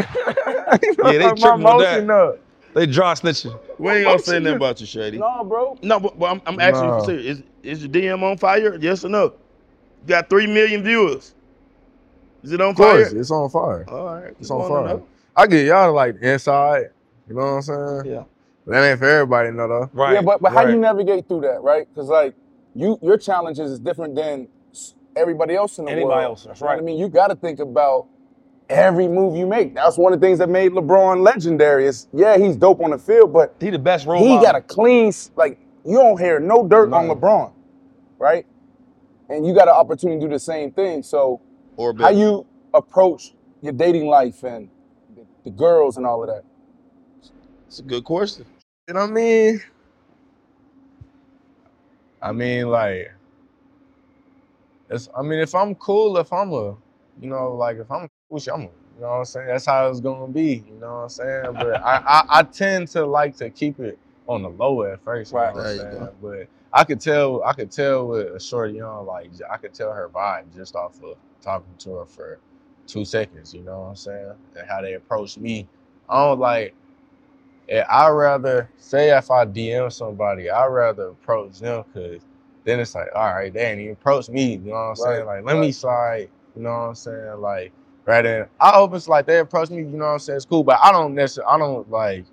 [1.02, 2.38] Yeah, they my tripping with motion up.
[2.74, 3.58] They dry snitching.
[3.78, 5.18] We ain't gonna say nothing about you, Shady.
[5.18, 5.78] No, bro.
[5.82, 7.38] No, but, but I'm, I'm asking you for serious.
[7.38, 8.76] Is, is your DM on fire?
[8.76, 9.24] Yes or no?
[9.24, 11.34] You got three million viewers.
[12.42, 13.20] Is it on Of course, fire?
[13.20, 13.84] it's on fire.
[13.88, 14.34] All right.
[14.40, 15.00] It's on fire.
[15.36, 16.90] I get y'all like inside.
[17.28, 18.02] You know what I'm saying?
[18.12, 18.24] Yeah.
[18.66, 19.90] But that ain't for everybody, no though.
[19.92, 20.14] Right.
[20.14, 21.86] Yeah, but but how you navigate through that, right?
[21.92, 22.34] Because like
[22.74, 24.48] you, your challenges is different than
[25.16, 26.24] everybody else in the Anybody world.
[26.24, 26.78] else, that's You know right.
[26.78, 28.06] I mean, you got to think about
[28.68, 29.74] every move you make.
[29.74, 31.86] That's one of the things that made LeBron legendary.
[31.86, 34.42] Is yeah, he's dope on the field, but he the best role he model.
[34.42, 37.52] got a clean like you don't hear no dirt on LeBron,
[38.18, 38.46] right?
[39.28, 41.02] And you got an opportunity to do the same thing.
[41.02, 41.40] So
[41.76, 44.68] Or how you approach your dating life and
[45.14, 46.44] the, the girls and all of that?
[47.66, 48.44] It's a good question.
[48.86, 49.62] You know what I mean?
[52.20, 53.12] I mean, like,
[54.90, 55.08] it's.
[55.16, 56.76] I mean, if I'm cool, if I'm a,
[57.20, 58.70] you know, like if I'm cool, you, I'm a, you
[59.00, 59.46] know what I'm saying.
[59.48, 60.64] That's how it's gonna be.
[60.68, 61.52] You know what I'm saying?
[61.54, 65.32] But I, I, I tend to like to keep it on the low at first.
[65.32, 65.54] You Right.
[65.54, 66.08] know what I'm saying?
[66.22, 69.72] But I could tell, I could tell with a short, you know, like I could
[69.72, 72.38] tell her vibe just off of talking to her for
[72.86, 73.54] two seconds.
[73.54, 74.32] You know what I'm saying?
[74.56, 75.68] And how they approach me.
[76.08, 76.74] I don't like.
[77.68, 82.22] Yeah, I rather say if I DM somebody, I rather approach them because
[82.64, 84.52] then it's like, all right, they ain't even approach me.
[84.52, 85.26] You know what I'm saying?
[85.26, 86.28] Like, let me slide.
[86.56, 87.40] You know what I'm saying?
[87.40, 87.72] Like,
[88.04, 89.78] right than I hope it's like they approach me.
[89.78, 90.36] You know what I'm saying?
[90.36, 91.52] It's cool, but I don't necessarily.
[91.52, 92.24] I don't like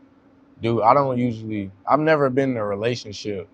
[0.62, 0.82] do.
[0.84, 1.72] I don't usually.
[1.88, 3.48] I've never been in a relationship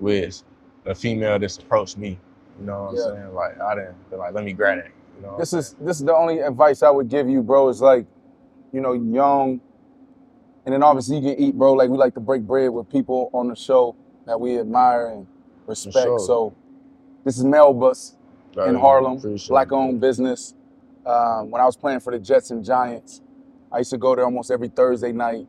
[0.00, 0.42] with
[0.86, 2.18] a female that's approached me.
[2.58, 3.34] You know what I'm saying?
[3.34, 3.96] Like, I didn't.
[4.10, 4.92] Like, let me grab it.
[5.16, 5.36] You know.
[5.38, 5.60] This saying?
[5.60, 7.68] is this is the only advice I would give you, bro.
[7.68, 8.06] Is like,
[8.72, 9.60] you know, young,
[10.68, 11.72] and then obviously you can eat, bro.
[11.72, 15.26] Like we like to break bread with people on the show that we admire and
[15.66, 15.94] respect.
[15.94, 16.18] sure.
[16.18, 16.54] So,
[17.24, 18.18] this is Melba's
[18.66, 20.52] in Harlem, black-owned business.
[21.06, 23.22] Um, when I was playing for the Jets and Giants,
[23.72, 25.46] I used to go there almost every Thursday night.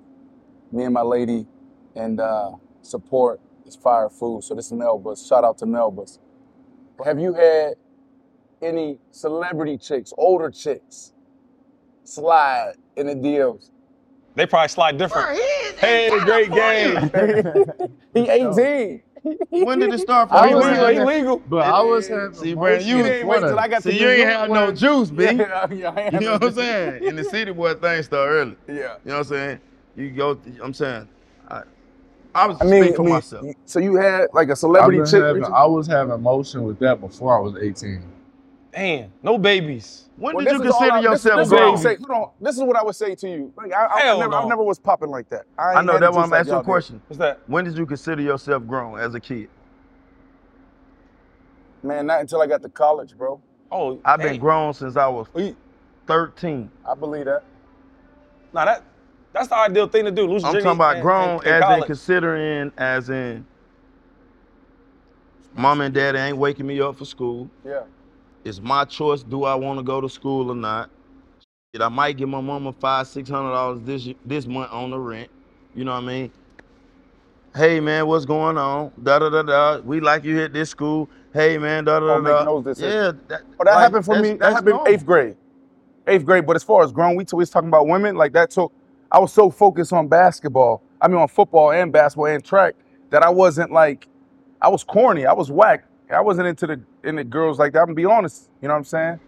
[0.72, 1.46] Me and my lady,
[1.98, 2.52] and uh,
[2.82, 4.46] support is fire food.
[4.46, 5.28] So this is Melba's.
[5.28, 6.18] Shout out to Melba's.
[7.04, 7.74] Have you had
[8.62, 11.12] any celebrity chicks, older chicks,
[12.06, 13.72] slide in the DMs?
[14.36, 15.40] They probably slide different.
[15.78, 17.10] Hey, great game.
[18.14, 19.02] he 18.
[19.50, 20.82] When did it start for I was man?
[20.82, 21.40] like, legal.
[21.40, 22.34] But I was having.
[22.34, 24.32] See, Brandon, you, You didn't wait till I got to see, New you ain't York
[24.32, 25.24] have no juice, B.
[25.26, 27.04] Yeah, yeah, You know what I'm saying?
[27.04, 28.56] In the city, boy, things start early.
[28.68, 28.74] Yeah.
[28.76, 29.60] You know what I'm saying?
[29.98, 30.40] You go.
[30.64, 31.08] I'm saying,
[31.50, 31.64] I,
[32.34, 33.46] I was I mean, speak for I mean, myself.
[33.66, 35.22] so you had like a I've celebrity chick.
[35.22, 38.02] having- I was having motion with that before I was 18.
[38.72, 40.06] Damn, no babies.
[40.20, 41.72] When Well, did you consider I- this- yourself this is what I grown?
[41.74, 42.30] would say- hold on.
[42.42, 43.54] This is what I would say to you.
[43.56, 45.46] Like I, I, Hell never, I never was popping like that.
[45.58, 46.68] I, I know had that's why I'm like asking y'all a did.
[46.68, 47.02] question.
[47.08, 47.40] What's that?
[47.48, 49.48] When did you consider yourself grown as a kid?
[51.84, 53.40] Man, not until I got to college, bro.
[53.72, 55.56] Oh, I've been grown since I was We-
[56.08, 56.70] 13.
[56.86, 57.44] I believe that.
[58.52, 58.84] Nah, that
[59.32, 60.24] that's the ideal thing to do.
[60.28, 63.46] Lose I'm virginity talking about in- grown in- in as in considering as in
[65.56, 67.50] mom and daddy ain't waking me up for school.
[67.64, 67.84] Yeah.
[68.44, 69.24] It's my choice.
[69.24, 70.90] Do I want to go to school or not?
[71.74, 74.98] Shit, I might give my mama five, six hundred dollars this this month on the
[75.00, 75.30] rent.
[75.76, 76.32] You know what I mean?
[77.56, 78.92] Hey man, what's going on?
[79.02, 79.80] Da da da da.
[79.82, 81.10] We like you hit this school.
[81.34, 82.86] Hey man, da da Oh, da da.
[82.88, 84.38] Yeah, that, But that like, happened for that's- me.
[84.38, 85.36] That happened eighth grade.
[86.08, 86.46] Eighth grade.
[86.48, 88.16] But as far as grown, we always talking about women.
[88.16, 88.72] Like that took.
[89.12, 90.82] I was so focused on basketball.
[91.02, 92.76] I mean, on football and basketball and track
[93.10, 94.08] that I wasn't like.
[94.62, 95.26] I was corny.
[95.26, 95.86] I was whack.
[96.12, 97.82] I wasn't into the into girls like that.
[97.82, 98.50] I'm gonna be honest.
[98.62, 99.20] You know what I'm saying?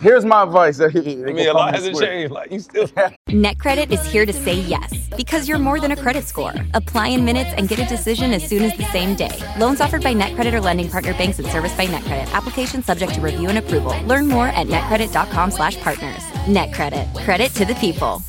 [0.00, 0.80] Here's my advice.
[0.80, 2.32] I I mean, a lot hasn't changed.
[2.32, 2.86] Like you still.
[3.28, 6.54] NetCredit is here to say yes because you're more than a credit score.
[6.72, 9.38] Apply in minutes and get a decision as soon as the same day.
[9.58, 12.32] Loans offered by NetCredit or lending partner banks and serviced by NetCredit.
[12.32, 13.94] Application subject to review and approval.
[14.04, 16.22] Learn more at netcredit.com/partners.
[16.46, 17.24] NetCredit.
[17.24, 18.22] Credit to the people.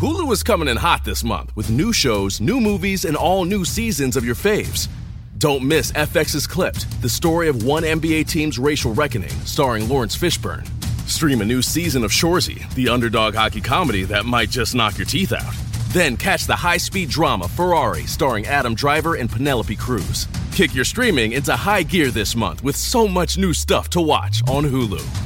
[0.00, 3.64] Hulu is coming in hot this month with new shows, new movies, and all new
[3.64, 4.88] seasons of your faves.
[5.38, 10.66] Don't miss FX's Clipped, the story of one NBA team's racial reckoning, starring Laurence Fishburne.
[11.06, 15.04] Stream a new season of Shoresy, the underdog hockey comedy that might just knock your
[15.06, 15.54] teeth out.
[15.88, 20.26] Then catch the high speed drama Ferrari, starring Adam Driver and Penelope Cruz.
[20.52, 24.42] Kick your streaming into high gear this month with so much new stuff to watch
[24.48, 25.25] on Hulu.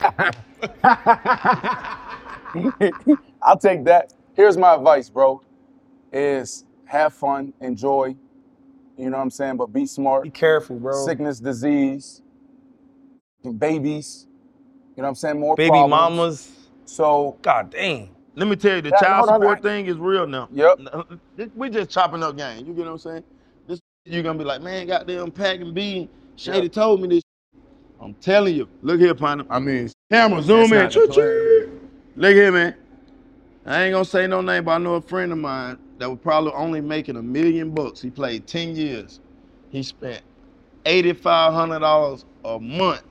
[3.42, 4.12] I'll take that.
[4.34, 5.42] Here's my advice, bro.
[6.12, 8.16] Is have fun, enjoy.
[8.96, 9.56] You know what I'm saying?
[9.56, 10.24] But be smart.
[10.24, 11.04] Be careful, bro.
[11.04, 12.22] Sickness, disease,
[13.58, 14.26] babies.
[14.96, 15.38] You know what I'm saying?
[15.40, 15.90] More Baby problems.
[16.16, 16.52] mamas.
[16.84, 18.14] So God dang.
[18.34, 20.48] Let me tell you, the Yeah, child on, support I- thing is real now.
[20.52, 20.80] Yep.
[20.92, 21.02] Uh,
[21.56, 22.66] we just chopping up game.
[22.66, 23.24] You get what I'm saying?
[23.66, 26.08] This you're gonna be like, man, goddamn pack and B.
[26.36, 27.22] Shady told me this.
[28.00, 28.68] I'm telling you.
[28.82, 29.44] Look here, partner.
[29.50, 30.90] I mean, camera, zoom in.
[30.90, 31.80] Choo, choo.
[32.16, 32.74] Look here, man.
[33.66, 36.18] I ain't gonna say no name, but I know a friend of mine that was
[36.22, 38.00] probably only making a million bucks.
[38.00, 39.20] He played 10 years.
[39.70, 40.22] He spent
[40.84, 43.02] $8,500 a month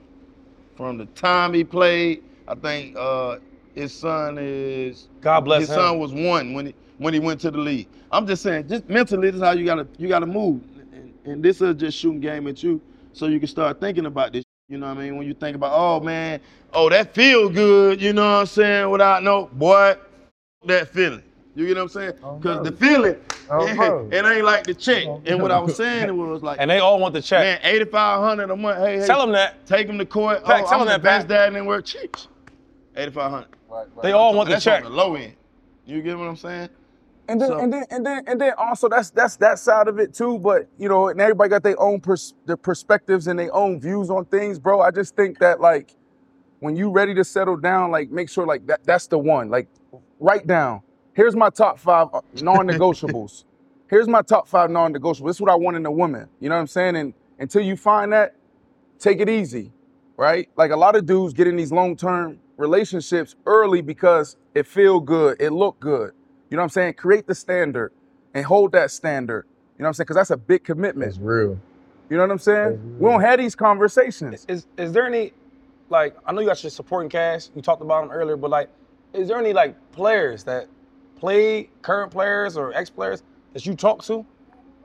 [0.75, 2.23] from the time he played.
[2.47, 3.37] I think uh,
[3.75, 5.09] his son is.
[5.21, 5.75] God bless His him.
[5.75, 7.87] His son was one when he when he went to the league.
[8.11, 10.61] I'm just saying, just mentally, this is how you gotta you gotta move,
[10.93, 12.81] and, and this is just shooting game at you,
[13.13, 14.43] so you can start thinking about this.
[14.69, 15.15] You know what I mean?
[15.17, 16.41] When you think about, oh man,
[16.73, 18.01] oh that feel good.
[18.01, 18.89] You know what I'm saying?
[18.89, 19.95] Without no boy,
[20.65, 21.23] that feeling.
[21.55, 22.13] You get what I'm saying?
[22.21, 23.15] Oh, because the feeling,
[23.49, 23.65] Oh,
[24.11, 25.05] it ain't like the check.
[25.07, 27.39] Oh, and what I was saying, was like, And they all want the check.
[27.39, 28.79] man, 8500 a month.
[28.79, 29.65] Hey, hey, Tell 'em that.
[29.65, 30.43] Take them to court.
[30.43, 31.29] Pac, oh, tell I'm 'em the that, best Pac.
[31.29, 31.85] dad in the world.
[31.85, 32.27] Cheeks.
[32.97, 33.47] 8500
[34.01, 34.83] They all want the That's check.
[34.83, 35.33] on the low end.
[35.85, 36.67] You get what I'm saying?
[37.29, 39.99] And then, So- and then, and then, and then, also that's that's that side of
[39.99, 40.39] it too.
[40.39, 44.09] But you know, and everybody got their own pers- their perspectives and their own views
[44.09, 44.81] on things, bro.
[44.81, 45.95] I just think that like
[46.59, 49.49] when you ready to settle down, like make sure like that that's the one.
[49.49, 49.67] Like
[50.19, 50.81] write down.
[51.13, 53.43] Here's my top five uh, non-negotiables.
[53.89, 55.25] Here's my top five non-negotiables.
[55.27, 56.27] This is what I want in a woman.
[56.39, 56.95] You know what I'm saying?
[56.97, 58.35] And until you find that,
[58.99, 59.71] take it easy,
[60.17, 60.49] right?
[60.57, 65.41] Like a lot of dudes get in these long-term relationships early because it feel good,
[65.41, 66.11] it look good.
[66.49, 66.93] You know what I'm saying?
[66.95, 67.91] Create the standard
[68.33, 69.45] and hold that standard.
[69.77, 70.05] You know what I'm saying?
[70.05, 71.09] Because that's a big commitment.
[71.09, 71.59] It's real.
[72.09, 72.99] You know what I'm saying?
[72.99, 74.45] We don't have these conversations.
[74.47, 75.33] Is is there any
[75.89, 78.69] like I know you got your supporting cast, you talked about them earlier, but like
[79.13, 80.67] is there any like players that
[81.17, 84.25] play current players or ex players that you talk to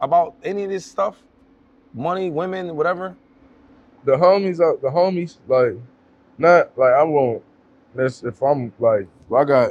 [0.00, 1.22] about any of this stuff?
[1.94, 3.14] Money, women, whatever?
[4.04, 5.74] the homies are the homies like
[6.38, 7.42] not like I won't
[7.94, 9.70] that's if I'm like I got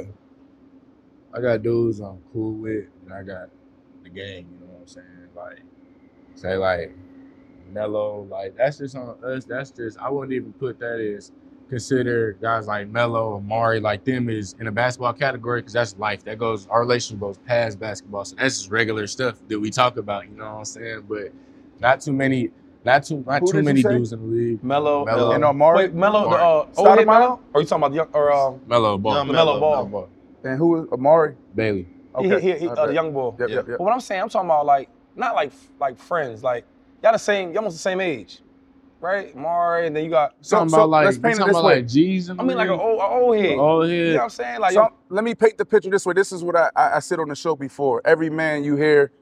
[1.34, 3.48] I got dudes I'm cool with and I got
[4.02, 5.28] the gang, you know what I'm saying?
[5.34, 5.62] Like
[6.34, 6.94] say like
[7.72, 11.32] Mello, like that's just on us, that's just I wouldn't even put that as
[11.68, 16.22] consider guys like Mello, Amari, like them is in a basketball category because that's life.
[16.24, 18.26] That goes our relationship goes past basketball.
[18.26, 21.04] So that's just regular stuff that we talk about, you know what I'm saying?
[21.08, 21.32] But
[21.80, 22.50] not too many
[22.84, 24.64] not too not Who too many dudes in the league.
[24.64, 25.32] Mello, Mello.
[25.32, 25.84] And Amari?
[25.84, 27.06] Wait, Mello, the uh, old Stoudemire?
[27.06, 27.40] Mello?
[27.54, 29.24] Or you talking about the young or um Mello ball.
[29.24, 30.10] the Mello ball?
[30.44, 31.34] And who is Amari?
[31.54, 31.86] Bailey.
[32.20, 33.34] He, he, he, uh, young boy.
[33.38, 33.78] Yep, yep, yep.
[33.78, 36.64] But what I'm saying, I'm talking about like not like like friends, like
[37.02, 38.40] y'all the same, y'all almost the same age,
[39.00, 39.34] right?
[39.34, 42.44] Mari, and then you got Talking about like you talking about like G's and I
[42.44, 43.58] mean like an old, a old head.
[43.58, 43.96] Old head.
[43.96, 44.60] You know what I'm saying?
[44.60, 46.12] Like So, let me paint the picture this way.
[46.12, 48.02] This is what I, I, I said on the show before.
[48.04, 49.12] Every man you hear,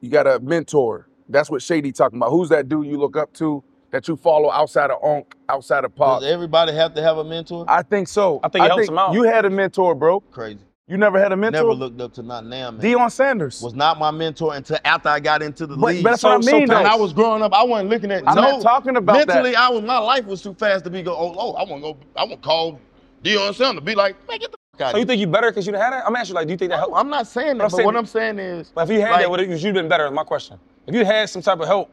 [0.00, 1.08] you got a mentor.
[1.28, 2.30] That's what Shady talking about.
[2.30, 5.94] Who's that dude you look up to that you follow outside of Unc, outside of
[5.94, 6.20] Pop?
[6.20, 7.64] Does everybody have to have a mentor?
[7.68, 8.40] I think so.
[8.42, 9.12] I think it helps 'em out.
[9.14, 10.20] You had a mentor, bro.
[10.20, 10.58] Crazy.
[10.88, 11.62] You never had a mentor?
[11.62, 12.80] Never looked up to not now, man.
[12.80, 16.04] Deion Sanders was not my mentor until after I got into the But- league.
[16.04, 16.86] but that's what I mean, When.
[16.86, 18.22] I was growing up, I wasn't looking at.
[18.26, 19.26] I'm no, not talking about that.
[19.26, 19.56] mentally.
[19.56, 21.12] I was my life was too fast to be go.
[21.16, 21.96] Oh, oh I want to go.
[22.14, 22.78] I want to call
[23.24, 23.82] Deion Sanders.
[23.82, 24.92] Be like, man, get the fuck out.
[24.92, 26.04] So you think you better because you had that?
[26.06, 26.94] I'm asking like, do you think that helped?
[26.96, 29.30] I'm not saying that, but what I'm saying is, But if you had like- that,
[29.30, 30.06] would you been better?
[30.06, 30.56] Is my question.
[30.86, 31.90] If you had some type of help,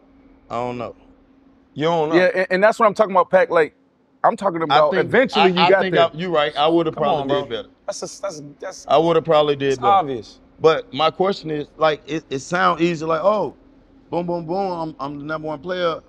[0.52, 0.96] I don't know.
[1.74, 2.16] You don't know.
[2.16, 3.50] Yeah, and, and that's what I'm talking about, Pack.
[3.50, 3.76] Like,
[4.24, 6.06] I'm talking about think- eventually I- you I got think there.
[6.06, 6.56] I- you're right.
[6.56, 7.70] I would have probably on, did better.
[7.86, 8.86] That's just, that's that's.
[8.88, 9.88] I would have probably did It's better.
[9.92, 10.40] obvious.
[10.60, 13.56] But my question is, like, it, it sounds easy, like, oh,
[14.10, 16.00] boom, boom, boom, I'm, I'm the number one player.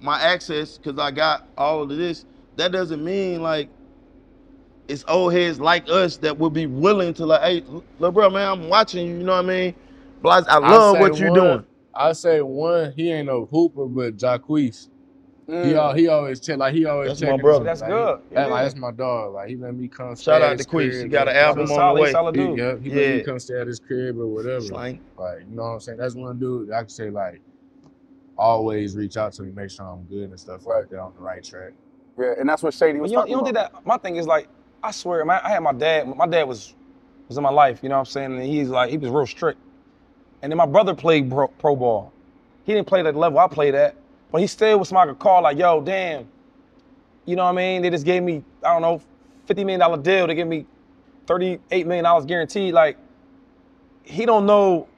[0.00, 2.24] My access, because I got all of this,
[2.56, 3.68] that doesn't mean like
[4.88, 7.64] it's old heads like us that would be willing to like, hey,
[7.98, 9.18] little bro, man, I'm watching you.
[9.18, 9.74] You know what I mean?
[10.22, 11.64] Blas, I love say what you're doing.
[11.98, 14.88] I say one, he ain't no hooper, but Jacquees.
[15.46, 15.74] He Mm.
[15.76, 17.64] al- he always check like he always That's my checking brother.
[17.64, 18.20] That's like, good.
[18.28, 18.52] He, that- Yeah.
[18.52, 19.32] like, that's my dog.
[19.32, 20.14] Like he let me come.
[20.14, 22.08] Shout out to his He got an album he- on the way.
[22.10, 24.60] He, yeah, he let me come stay at his crib or whatever.
[24.60, 25.00] Slang.
[25.16, 25.98] Like you know what I'm saying.
[25.98, 27.40] That's one dude I can say like
[28.36, 31.20] always reach out to me, make sure I'm good and stuff like that on the
[31.22, 31.72] right track.
[32.18, 33.72] Yeah, and that's what Shady But was you don't, talking you don't about.
[33.72, 33.86] think that?
[33.86, 34.48] My thing is like,
[34.82, 36.14] I swear, man, I had my dad.
[36.16, 36.74] My dad was
[37.28, 37.80] was in my life.
[37.82, 38.32] You know what I'm saying?
[38.34, 39.58] And he's like, he was real strict.
[40.42, 42.12] And then my brother played pro, pro ball.
[42.64, 43.96] He didn't play at the level I played at,
[44.30, 46.28] but he still was somebody could call like, yo, damn.
[47.24, 47.82] You know what I mean?
[47.82, 49.00] They just gave me, I don't know,
[49.46, 50.26] fifty million dollar deal.
[50.26, 50.66] They gave me
[51.26, 52.72] thirty-eight million dollars guaranteed.
[52.74, 52.96] Like,
[54.02, 54.88] he don't know.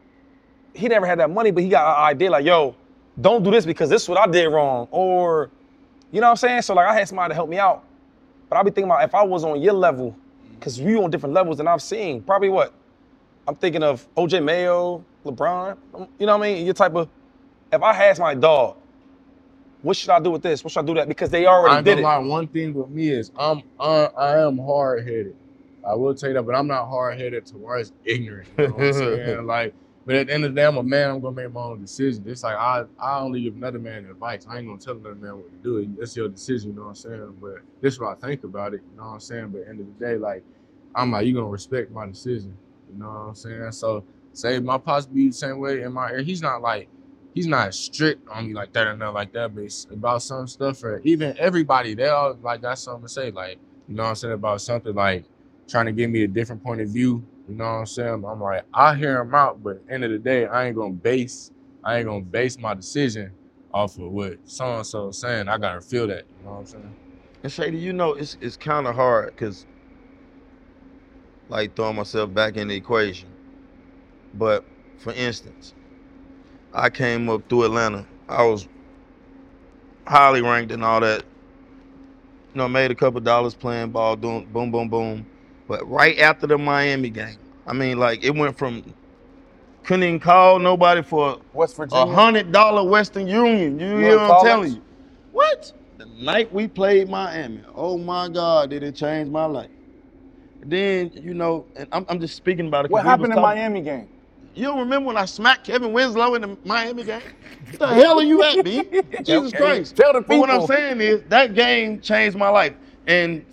[0.75, 2.77] He never had that money, but he got an idea like, yo,
[3.21, 5.51] don't do this because this is what I did wrong, or
[6.13, 6.63] you know what I'm saying?
[6.63, 7.85] So like I had somebody to help me out.
[8.49, 10.17] But I be thinking about if I was on your level,
[10.59, 12.23] because you on different levels than I've seen.
[12.23, 12.73] Probably what?
[13.47, 15.77] I'm thinking of OJ Mayo, LeBron.
[15.95, 16.65] um, You know what I mean?
[16.65, 17.09] Your type of
[17.73, 18.77] if I had my dog,
[19.83, 20.63] what should I do with this?
[20.63, 21.09] What should I do that?
[21.09, 22.03] Because they already I did it.
[22.03, 25.37] lie, one thing with me is I'm I, I am hard headed.
[25.87, 28.49] I will tell you that, but I'm not hard headed towards ignorant.
[28.59, 28.93] You know what I'm
[29.25, 29.47] saying?
[29.47, 29.75] Like,
[30.05, 31.11] but at the end of the day, I'm a man.
[31.11, 32.25] I'm gonna make my own decision.
[32.27, 34.47] It's like I I only give another man advice.
[34.49, 35.97] I ain't gonna tell another man what to do.
[36.01, 36.71] It's your decision.
[36.71, 37.37] You know what I'm saying?
[37.41, 38.83] But this is what I think about it.
[38.91, 39.49] You know what I'm saying?
[39.49, 40.45] But at the end of the day, like
[40.95, 42.57] I'm like you gonna respect my decision.
[42.93, 43.73] You know what I'm saying?
[43.73, 46.23] So say my pops be the same way in my ear.
[46.23, 46.89] He's not like
[47.35, 50.47] he's not strict on me like that or nothing like that, but it's about some
[50.47, 53.31] stuff or even everybody, they all like got something to say.
[53.31, 55.25] Like, you know what I'm saying, about something like
[55.69, 57.25] trying to give me a different point of view.
[57.49, 58.25] You know what I'm saying?
[58.25, 61.51] I'm like, I hear him out, but end of the day, I ain't gonna base
[61.83, 63.33] I ain't gonna base my decision
[63.73, 65.49] off of what so and so saying.
[65.49, 66.25] I gotta feel that.
[66.39, 66.95] You know what I'm saying?
[67.43, 69.67] And Shady, you know, it's it's kind of hard because,
[71.51, 73.29] like, throwing myself back in the equation.
[74.35, 74.65] But
[74.99, 75.75] for instance,
[76.75, 78.07] I came up through Atlanta.
[78.29, 78.69] I was
[80.07, 81.25] highly ranked and all that.
[82.55, 85.27] You know, made a couple dollars playing ball, doing boom, boom, boom.
[85.69, 88.83] But right after the Miami game, I mean, like, it went from
[89.85, 92.07] couldn't even call nobody for West a Virginia.
[92.07, 93.79] hundred dollar Western Union.
[93.81, 94.83] You You hear what I'm telling you?
[95.33, 95.73] What?
[95.99, 99.71] The night we played Miami, oh my God, did it change my life?
[100.63, 102.91] Then you know, and I'm, I'm just speaking about it.
[102.91, 104.09] What happened in talking- Miami game?
[104.55, 107.23] You don't remember when I smacked Kellen Winslow in the Miami game?
[107.71, 108.85] What the hell are you at, B?
[109.23, 109.97] Jesus Christ.
[109.97, 112.75] Tell the But what I'm saying is that game changed my life.
[113.07, 113.45] And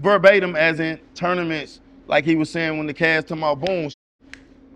[0.00, 3.90] verbatim, as in tournaments, like he was saying when the Cavs come out, boom,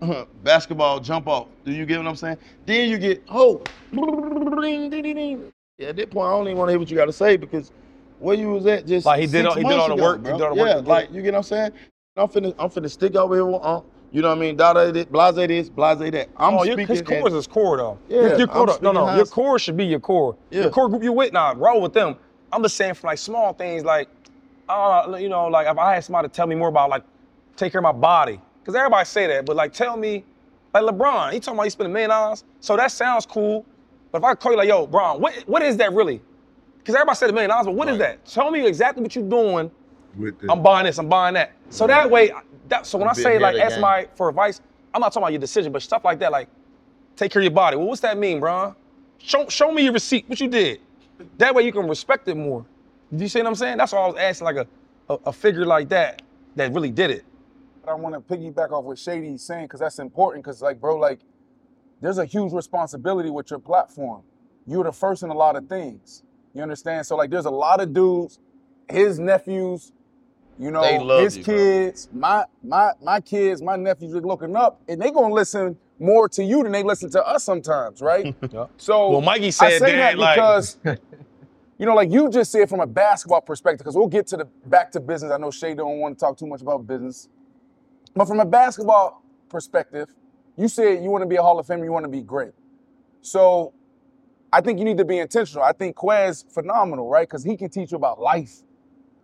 [0.01, 1.47] uh, basketball jump off.
[1.65, 2.37] Do you get what I'm saying?
[2.65, 3.61] Then you get, oh,
[3.93, 7.37] yeah, at that point, I don't even want to hear what you got to say
[7.37, 7.71] because
[8.19, 10.03] where you was at just Like, he did six all- he did all the ago,
[10.03, 10.37] work- he bro.
[10.37, 11.71] did all the work Yeah, to like you get what I'm saying.
[12.17, 14.57] I'm finna, I'm finna stick over here with, uh, you know what I mean?
[14.57, 16.29] Dada this, blase this, blase that.
[16.35, 16.95] I'm oh, your, speaking.
[16.95, 17.99] his core is his core though.
[18.09, 20.35] Yeah, your, your core, no, no, your core should be your core.
[20.49, 20.63] Yeah.
[20.63, 22.15] Your core group you with, nah, roll with them.
[22.51, 24.09] I'm just saying for like small things, like,
[24.67, 27.03] uh, you know, like if I had somebody to tell me more about like
[27.55, 30.25] take care of my body, because everybody say that, but like tell me,
[30.73, 33.65] like LeBron, he talking about he spending a million dollars, so that sounds cool.
[34.11, 36.21] But if I call you like, yo, Bron, what what is that really?
[36.89, 38.25] Because everybody said a million dollars, but what is that?
[38.25, 39.69] Tell me exactly what you're doing.
[40.17, 41.51] With the I'm buying this, I'm buying that.
[41.69, 42.31] So that way,
[42.67, 44.59] that so when I say like of ask my for advice,
[44.91, 46.49] I'm not talking about your decision, but stuff like that, like
[47.15, 47.77] take care of your body.
[47.77, 48.75] Well, what's that mean, bro?
[49.19, 50.81] Show show me your receipt, what you did.
[51.37, 52.65] That way you can respect it more.
[53.15, 53.77] Do you see what I'm saying?
[53.77, 54.67] That's why I was asking like a,
[55.13, 56.23] a, a figure like that
[56.55, 57.23] that really did it.
[57.85, 60.43] But I want to piggyback off what Shady's saying because that's important.
[60.43, 61.19] Because like, bro, like,
[62.01, 64.23] there's a huge responsibility with your platform.
[64.65, 66.23] You're the first in a lot of things.
[66.59, 67.05] You understand?
[67.05, 68.37] So like, there's a lot of dudes,
[68.89, 69.93] his nephews,
[70.57, 70.81] you know,
[71.21, 71.55] his you, bro.
[71.55, 76.27] kids, my my my kids, my nephews are looking up, and they gonna listen more
[76.27, 78.35] to you than they listen to us sometimes, right?
[78.75, 80.77] So Well, Mikey I said say that, that like- because
[81.77, 84.45] you know, like you just said from a basketball perspective, because we'll get to the
[84.65, 85.31] back to business.
[85.31, 87.29] I know Shay don't want to talk too much about business.
[88.13, 90.09] But from a basketball perspective,
[90.57, 92.51] you said you want to be a Hall of Famer, you want to be great.
[93.21, 93.73] So
[94.51, 95.63] I think you need to be intentional.
[95.63, 97.27] I think Quez phenomenal, right?
[97.27, 98.63] Because he can teach you about life.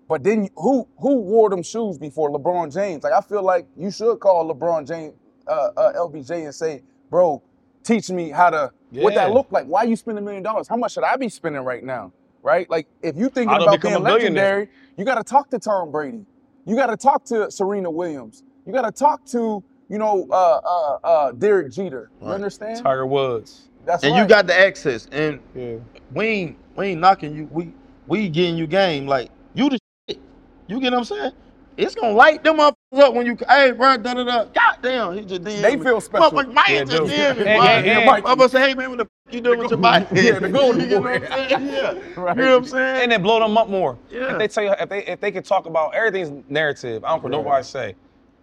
[0.07, 3.03] But then who who wore them shoes before LeBron James?
[3.03, 5.15] Like I feel like you should call LeBron James,
[5.47, 7.41] uh, uh, LBJ, and say, "Bro,
[7.83, 9.33] teach me how to what that Yeah.
[9.33, 9.65] look like.
[9.65, 10.67] Why you spend a million dollars?
[10.67, 12.11] How much should I be spending right now?
[12.43, 12.69] Right?
[12.69, 16.25] Like if you thinking about being a legendary, you got to talk to Tom Brady.
[16.65, 18.43] You got to talk to Serena Williams.
[18.65, 22.11] You got to talk to you know uh, uh, uh, Derek Jeter.
[22.21, 22.83] You understand?
[22.83, 23.69] Tiger Woods.
[23.85, 24.21] That's and right.
[24.23, 25.75] you got the access, and Yeah.
[26.13, 27.47] we ain't we ain't knocking you.
[27.51, 27.73] We
[28.07, 29.07] we getting you game.
[29.07, 29.79] Like you the
[30.09, 30.19] shit.
[30.67, 31.31] You get what I'm saying?
[31.77, 34.43] It's gonna light them up up when you hey bro da da da.
[34.45, 35.63] God damn, he just did.
[35.63, 36.31] They feel special.
[36.31, 37.45] Motherfucker, man Yeah, just did me.
[37.45, 37.63] Hey, boy.
[37.63, 40.05] hey, hey, I'm gonna say, hey man, what the f- you doing with your body?
[40.15, 41.19] Yeah, the golden You get boy.
[41.19, 41.69] what I'm saying?
[41.69, 41.99] Yeah.
[42.15, 42.37] Right.
[42.37, 43.03] You know what I'm saying?
[43.03, 43.97] And then blow them up more.
[44.09, 44.31] Yeah.
[44.33, 47.19] If they tell you if they if they can talk about everything's narrative, I don't
[47.19, 47.95] care what nobody say,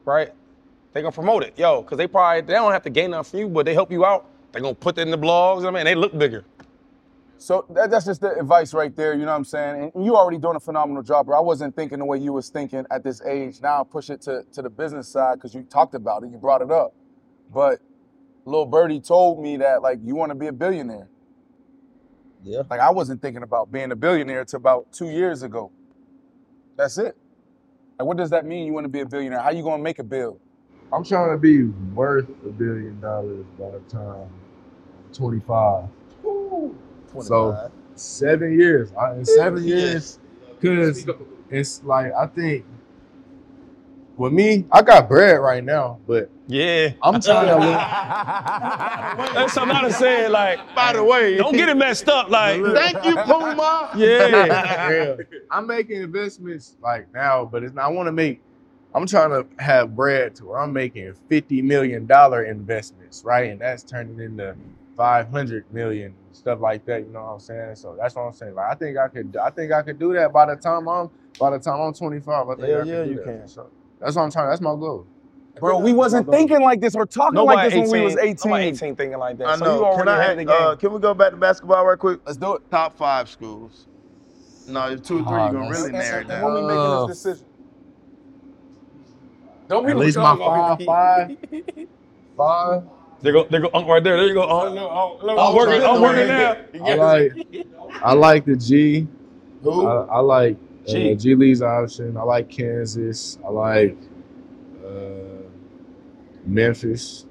[0.04, 0.32] right?
[0.92, 3.40] They gonna promote it, yo, because they probably they don't have to gain nothing from
[3.40, 4.26] you, but they help you out.
[4.52, 5.66] They gonna put that in the blogs.
[5.66, 6.44] I mean, and they look bigger.
[7.42, 9.14] So that, that's just the advice right there.
[9.14, 9.90] You know what I'm saying?
[9.94, 11.36] And you already doing a phenomenal job, bro.
[11.36, 13.60] I wasn't thinking the way you was thinking at this age.
[13.60, 16.38] Now I push it to, to the business side because you talked about it, you
[16.38, 16.94] brought it up.
[17.52, 17.80] But
[18.44, 21.08] little birdie told me that like you want to be a billionaire.
[22.44, 22.62] Yeah.
[22.70, 25.72] Like I wasn't thinking about being a billionaire until about two years ago.
[26.76, 27.16] That's it.
[27.98, 28.66] Like what does that mean?
[28.66, 29.40] You want to be a billionaire?
[29.40, 30.38] How you gonna make a bill?
[30.92, 34.28] I'm trying to be worth a billion dollars by the time
[35.12, 35.84] I'm 25.
[37.20, 38.92] So seven years.
[38.94, 40.18] I, in seven years,
[40.60, 41.06] because
[41.50, 42.64] it's like I think
[44.16, 46.90] with me, I got bread right now, but Yeah.
[47.02, 47.54] I'm trying to.
[47.56, 50.28] look- That's something to say.
[50.28, 52.28] Like, By the way, don't get it messed up.
[52.30, 53.90] Like, thank you, Puma.
[53.96, 54.88] yeah.
[54.92, 55.14] Yeah.
[55.50, 58.40] I'm making investments like now, but it's not, I want to make.
[58.94, 63.50] I'm trying to have bread to where I'm making fifty million dollar investments, right?
[63.50, 64.54] And that's turning into
[64.96, 67.06] five hundred million stuff like that.
[67.06, 67.76] You know what I'm saying?
[67.76, 68.54] So that's what I'm saying.
[68.54, 69.36] Like I think I could.
[69.36, 72.48] I think I could do that by the time I'm by the time I'm 25.
[72.48, 73.24] I think Hell I yeah, do you that.
[73.24, 73.48] can.
[73.48, 73.68] So
[74.00, 74.48] that's what I'm trying.
[74.50, 75.06] That's my goal.
[75.60, 78.50] Bro, we wasn't thinking like this or talking Nobody like this when we was 18.
[78.50, 79.48] Nobody 18 thinking like that.
[79.48, 79.74] I so know.
[79.76, 80.56] you already can, I, had the game.
[80.58, 82.20] uh, can we go back to basketball right quick?
[82.24, 82.70] Let's do it.
[82.70, 83.86] Top five schools.
[84.66, 86.44] No, if two or three, Oh, you're gonna really narrow it and down.
[86.44, 87.46] when we making this decision.
[89.68, 91.36] Don't At least my five, five,
[92.36, 92.82] five.
[93.22, 94.16] There go, there go, Unc right there.
[94.16, 94.42] There you go.
[94.42, 94.76] Unc.
[94.76, 96.56] I'm working, I'm working now.
[96.84, 97.32] I like.
[98.02, 99.06] I like the G.
[99.62, 99.86] Who?
[99.86, 100.56] I, I like
[100.86, 101.12] G.
[101.12, 102.16] uh, G League option.
[102.16, 103.38] I like Kansas.
[103.46, 103.96] I like
[104.84, 105.46] uh,
[106.44, 107.26] Memphis.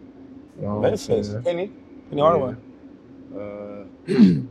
[0.57, 1.35] You know Memphis.
[1.43, 1.71] Penny.
[2.09, 2.55] Penny Hardaway.
[3.35, 3.83] Uh,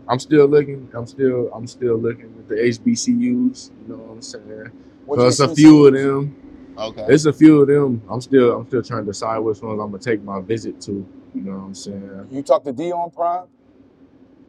[0.09, 0.91] I'm still looking.
[0.93, 1.51] I'm still.
[1.55, 3.71] I'm still looking at the HBCUs.
[3.71, 4.73] You know what I'm saying?
[5.09, 6.37] It's a few of them.
[6.77, 7.07] Okay.
[7.09, 8.03] It's a few of them.
[8.11, 8.59] I'm still.
[8.59, 11.07] I'm still trying to decide which ones I'm gonna take my visit to.
[11.35, 12.29] You know what I'm saying?
[12.31, 13.47] You talked to Deion Prime?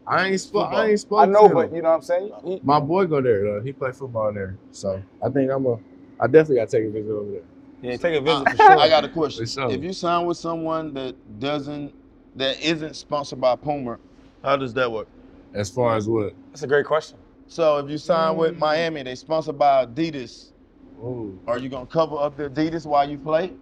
[0.07, 0.71] I ain't spoke.
[0.71, 1.19] I ain't spoke.
[1.21, 1.75] I know, to but him.
[1.75, 2.31] you know what I'm saying?
[2.43, 3.61] He- My boy go there though.
[3.61, 4.57] He play football there.
[4.71, 5.77] So I think I'm a.
[6.19, 7.41] I definitely gotta take a visit over there.
[7.81, 8.79] Yeah, take a uh, visit for sure.
[8.79, 9.45] I got a question.
[9.45, 9.71] Sure.
[9.71, 11.93] If you sign with someone that doesn't,
[12.35, 13.97] that isn't sponsored by Puma,
[14.43, 15.07] how does that work?
[15.53, 16.33] As far as what?
[16.51, 17.17] That's a great question.
[17.47, 20.51] So if you sign with Miami, they sponsored by Adidas.
[20.99, 21.39] Ooh.
[21.47, 23.53] Are you gonna cover up the Adidas while you play?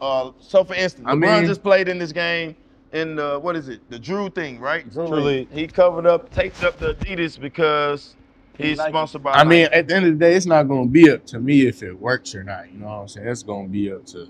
[0.00, 2.56] Uh, so for instance, I LeBron mean- just played in this game
[2.92, 3.80] in the what is it?
[3.90, 4.88] The Drew thing, right?
[4.90, 5.50] Drew League.
[5.50, 8.14] He covered up, taped up the Adidas because
[8.56, 8.90] he's Nike.
[8.90, 9.32] sponsored by.
[9.32, 11.66] I mean, at the end of the day, it's not gonna be up to me
[11.66, 12.70] if it works or not.
[12.72, 13.26] You know what I'm saying?
[13.28, 14.28] It's gonna be up to the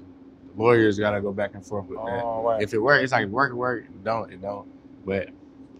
[0.56, 0.98] lawyers.
[0.98, 2.22] Got to go back and forth with that.
[2.24, 2.62] Oh, right.
[2.62, 3.84] If it works, it's like work, it work.
[3.84, 4.68] It don't, it don't.
[5.04, 5.28] But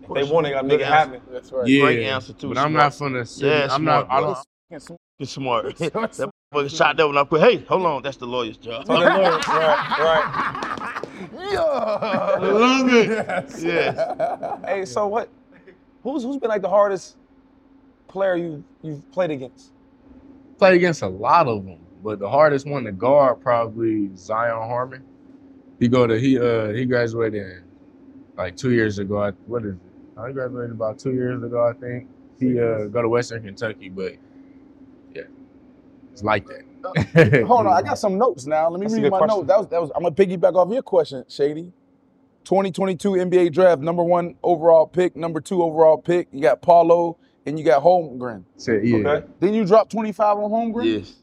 [0.03, 1.21] If they want it, gotta make it Good happen.
[1.31, 1.67] That's right.
[1.67, 3.25] yeah, Great answer, too, But I'm not gonna.
[3.25, 4.11] Say, Yeah, I'm smart, not.
[4.11, 4.99] I don't.
[5.19, 5.77] You're smart.
[5.79, 7.31] that motherfucker shot that one up.
[7.31, 8.87] Hey, hold on, that's the lawyer's job.
[8.87, 11.01] So they right, right.
[11.57, 13.09] I love it.
[13.63, 13.63] Yes.
[14.65, 15.29] Hey, so what?
[16.03, 17.17] Who's who's been like the hardest
[18.09, 19.73] player you you've played against?
[20.59, 25.03] Played against a lot of them, but the hardest one to guard probably Zion Harmon.
[25.81, 27.65] He go to he uh he graduated in,
[28.37, 29.23] like two years ago.
[29.23, 29.81] I, what is it?
[30.17, 32.09] I graduated about two years ago, I think.
[32.39, 34.19] He uh go to Western Kentucky, but yeah,
[36.15, 37.45] it's like that.
[37.47, 38.69] Hold on, I got some notes now.
[38.71, 39.37] Let me That's read my question.
[39.39, 39.49] notes.
[39.49, 39.91] That was that was.
[39.97, 41.73] I'm gonna piggyback off your question, Shady.
[42.45, 46.29] 2022 NBA draft, number one overall pick, number two overall pick.
[46.31, 48.45] You got Paolo and you got Holmgren.
[48.57, 49.27] Said, yeah, Okay.
[49.41, 50.85] Then you dropped 25 on Holmgren.
[51.01, 51.15] Yes.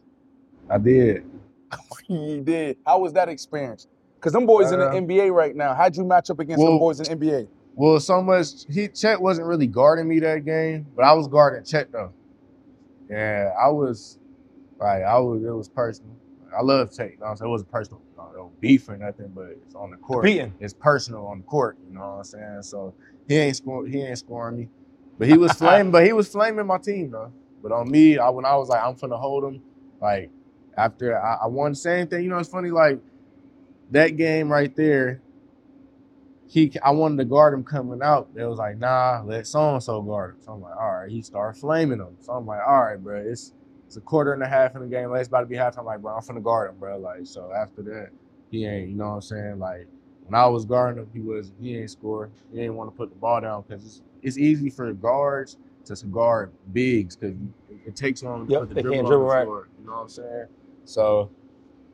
[0.70, 1.26] I did.
[2.10, 2.78] You did.
[2.86, 3.88] How was that experience?
[4.16, 5.74] Because them boys Uh, in the NBA right now.
[5.74, 7.48] How'd you match up against well- them boys in the NBA?
[7.76, 11.64] Well, so much he Chet wasn't really guarding me that game, but I was guarding
[11.64, 12.12] Chet though.
[13.10, 14.18] Yeah, I was
[14.82, 16.16] like I was it was personal.
[16.58, 17.12] I love Tate.
[17.12, 17.48] You know what I'm saying?
[17.48, 20.26] It wasn't personal, uh, no beef or nothing, but it's on the court.
[20.26, 20.54] Competing.
[20.60, 21.78] It's personal on the court.
[21.88, 22.64] You know what I'm saying?
[22.64, 22.94] So
[23.28, 24.70] he ain't score, he ain't scoring me,
[25.18, 25.92] but he was flaming.
[25.92, 27.32] but he was flaming my team though.
[27.62, 29.62] But on me, I, when I was like, I'm finna hold him.
[30.02, 30.32] Like
[30.76, 32.24] after I, I won the same thing.
[32.24, 32.72] You know, it's funny.
[32.72, 33.00] Like
[33.92, 35.22] that game right there.
[36.48, 38.28] He, I wanted to guard him coming out.
[38.36, 40.42] It was like, nah, let so and so guard him.
[40.42, 41.10] So I'm like, all right.
[41.10, 42.18] He started flaming him.
[42.20, 43.24] So I'm like, all right, bro.
[43.26, 43.54] It's
[43.92, 45.10] it's a quarter and a half in the game.
[45.10, 45.78] Like, it's about to be half.
[45.78, 46.98] I'm like, bro, I'm finna guard him, bro.
[46.98, 48.12] Like, so after that,
[48.50, 48.88] he ain't.
[48.90, 49.60] You know what I'm saying?
[49.60, 49.86] Like
[50.24, 52.32] when I was guarding him, he was he ain't score.
[52.54, 55.96] He ain't want to put the ball down because it's it's easy for guards to
[56.08, 57.36] guard bigs because
[57.70, 59.44] it, it takes long to Yep, put the dribble on dribble the right.
[59.44, 59.68] floor.
[59.78, 60.46] You know what I'm saying?
[60.86, 61.32] So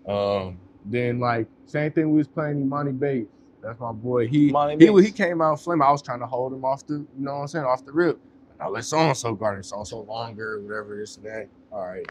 [0.08, 3.32] um, then like same thing we was playing Emoni Bates.
[3.64, 4.28] That's my boy.
[4.28, 5.88] He Emoni he, he came out flaming.
[5.88, 7.91] I was trying to hold him off the, you know what I'm saying, off the
[7.91, 8.20] rip.
[8.60, 11.47] Oh, now let so and so guard him, so so longer, whatever this and that.
[11.72, 12.10] All right.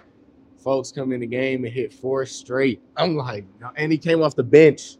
[0.59, 2.81] Folks come in the game and hit four straight.
[2.97, 3.45] I'm like,
[3.77, 4.97] and he came off the bench.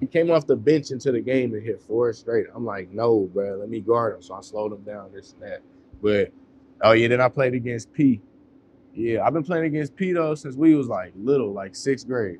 [0.00, 2.46] He came off the bench into the game and hit four straight.
[2.54, 4.22] I'm like, no, bro, let me guard him.
[4.22, 5.62] So I slowed him down, this and that.
[6.00, 6.32] But
[6.82, 8.20] oh yeah, then I played against P.
[8.94, 12.38] Yeah, I've been playing against P though since we was like little, like sixth grade.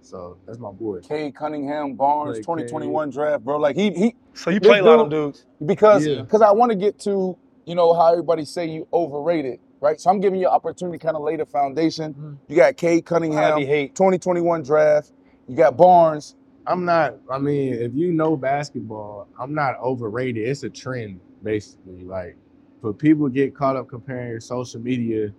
[0.00, 1.00] So that's my boy.
[1.00, 3.58] Cade Cunningham Barnes, Like 2021 draft, bro.
[3.58, 4.14] Like he he.
[4.34, 5.46] So you this play a lot of dudes.
[5.64, 6.22] because Yeah.
[6.22, 7.36] because I want to get to
[7.66, 10.00] you know how everybody say you overrated, right?
[10.00, 12.14] So I'm giving you an opportunity to kind of lay the foundation.
[12.14, 12.34] Mm-hmm.
[12.48, 13.94] You got Cade Cunningham, hate.
[13.94, 15.12] 2021 draft.
[15.48, 16.36] You got Barnes.
[16.66, 17.16] I'm not.
[17.30, 20.48] I mean, if you know basketball, I'm not overrated.
[20.48, 22.04] It's a trend, basically.
[22.04, 22.36] Like,
[22.80, 25.32] for people get caught up comparing social media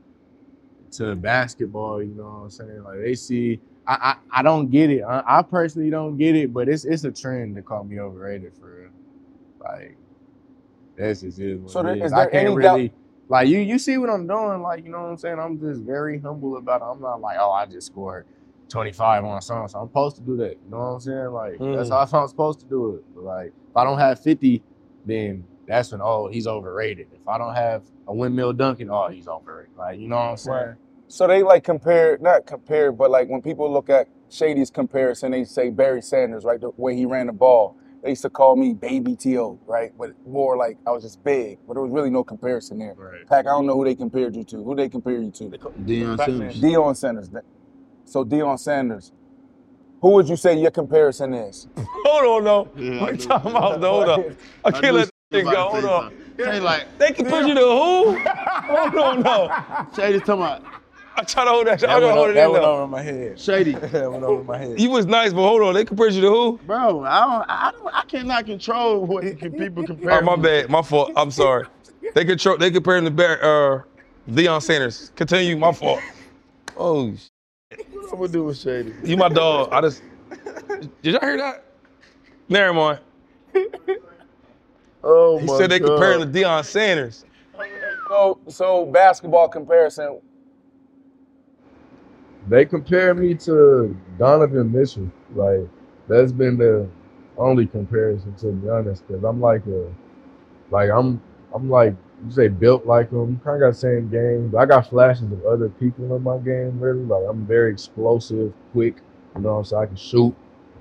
[0.94, 2.84] to basketball, you know what I'm saying?
[2.84, 5.02] Like they see, I I, I don't get it.
[5.04, 8.54] I, I personally don't get it, but it's it's a trend to call me overrated
[8.60, 8.90] for real.
[9.60, 9.98] Like,
[10.98, 12.04] that's just is what So it there- is.
[12.06, 12.94] is I can't any doubt- really.
[13.28, 14.62] Like you, you see what I'm doing.
[14.62, 15.40] Like you know what I'm saying.
[15.40, 16.86] I'm just very humble about it.
[16.86, 18.28] I'm not like, oh, I just scored
[18.70, 20.52] 25 on a song, so I'm supposed to do that.
[20.64, 21.28] You know what I'm saying?
[21.32, 22.12] Like that's Mm.
[22.12, 23.04] how I'm supposed to do it.
[23.16, 24.62] But like if I don't have 50,
[25.06, 27.08] then that's when oh he's overrated.
[27.14, 29.76] If I don't have a windmill dunking, oh he's overrated.
[29.78, 30.58] Like you know what I'm saying?
[30.58, 30.76] Right.
[31.08, 35.44] So they like compare, not compare, but like when people look at Shady's comparison, they
[35.46, 36.60] say Barry Sanders, right?
[36.62, 37.76] The way he ran the ball.
[38.06, 39.92] They used to call me Baby T.O., right?
[39.98, 42.94] But more like I was just big, but there was really no comparison there.
[42.96, 43.28] Right.
[43.28, 44.64] Pack, I don't know who they compared you to.
[44.64, 45.46] Who they compare you to?
[45.46, 46.62] Deion Sanders.
[46.62, 47.30] Deion Sanders.
[48.06, 49.12] So Deion Sanders.
[50.04, 51.68] Who would you say your comparison is?
[51.78, 52.72] Hold on, no.
[52.80, 53.82] Yeah, I what you talking about?
[53.82, 54.06] though?
[54.06, 54.38] Hold on.
[54.66, 55.68] I can't knew let he that was go.
[55.68, 56.04] about to Hold say on.
[56.38, 56.46] something.
[56.46, 58.20] Say like, They compare you to who?
[58.30, 59.88] Hold on, no.
[59.96, 60.62] Shady's talking about
[61.18, 61.74] I try to hold that.
[61.74, 63.40] I That try to went, hold o- it that in went over my head.
[63.40, 63.74] Shady.
[63.92, 64.80] that went over my head.
[64.80, 65.74] You was nice, but hold on.
[65.76, 66.62] They compared you to who?
[66.62, 70.12] Bro, I don't, I don't, I cannot control what can people compare.
[70.12, 70.70] Oh, my bad.
[70.70, 71.12] My fault.
[71.16, 71.68] I'm sorry.
[72.16, 72.58] They control.
[72.58, 73.84] They compare him to Barry, uh,
[74.30, 75.12] Deion Sanders.
[75.16, 75.58] Continue.
[75.58, 76.06] My fault.
[76.78, 77.28] Oh, sh-
[77.92, 78.96] What I'm gonna do with Shady?
[79.04, 79.70] you my dog.
[79.72, 80.04] I just.
[81.04, 81.66] Did y'all hear that?
[82.50, 83.00] Never mind.
[85.04, 85.82] Oh He my said they God.
[85.82, 87.26] compare him to Deion Sanders.
[88.10, 90.22] So, so basketball comparison.
[92.48, 95.12] They compare me to Donovan Mitchell.
[95.34, 95.68] Like
[96.08, 96.88] that's been the
[97.38, 99.08] only comparison to be honest.
[99.08, 99.92] Cause I'm like a,
[100.72, 101.22] like I'm,
[101.54, 103.40] I'm like you say built like him.
[103.44, 104.50] Kind of got same game.
[104.50, 106.80] But I got flashes of other people in my game.
[106.80, 108.98] Really, like I'm very explosive, quick.
[109.36, 110.36] You know, so I can shoot.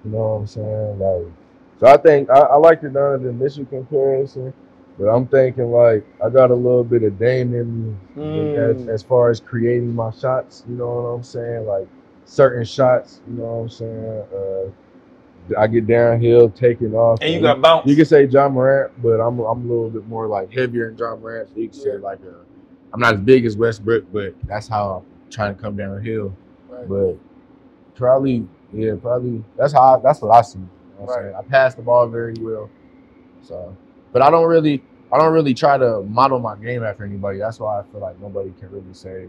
[0.04, 0.98] You know what I'm saying?
[0.98, 1.32] Like,
[1.80, 4.52] so I think I, I like the Donovan Mitchell comparison.
[4.98, 8.88] But I'm thinking like I got a little bit of Dame in me as, Mm.
[8.88, 10.64] as far as creating my shots.
[10.68, 11.66] You know what I'm saying?
[11.66, 11.88] Like
[12.24, 13.20] certain shots.
[13.28, 14.22] You know what I'm saying?
[14.34, 17.18] Uh, I get downhill, taking off.
[17.20, 17.86] And you got bounce.
[17.86, 20.98] You can say Ja Morant, but I'm I'm a little bit more like heavier than
[20.98, 21.48] Ja Morant.
[21.52, 22.34] So you can say like a,
[22.92, 26.34] I'm not as big as Westbrook, but that's how I'm trying to come downhill.
[26.68, 26.88] Right.
[26.88, 27.16] But
[27.96, 30.58] probably, yeah, probably that's how I, that's what I see.
[30.60, 30.64] You
[31.00, 31.34] know what Right.
[31.34, 32.70] I pass the ball very well.
[33.42, 33.76] So,
[34.14, 37.38] but I don't really, I don't really try to model my game after anybody.
[37.40, 39.26] That's why I feel like nobody can really say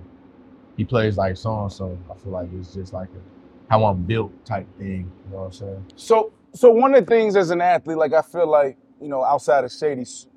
[0.77, 1.97] he plays like so and so.
[2.09, 5.11] I feel like it's just like a how I'm built type thing.
[5.25, 5.85] You know what I'm saying?
[5.95, 9.23] So, so one of the things as an athlete, like I feel like you know,
[9.23, 10.27] outside of Shady's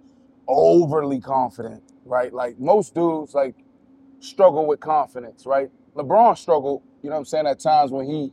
[0.49, 2.33] overly confident, right?
[2.33, 3.55] Like most dudes, like
[4.21, 5.71] struggle with confidence, right?
[5.95, 8.33] LeBron struggled, you know what I'm saying, at times when he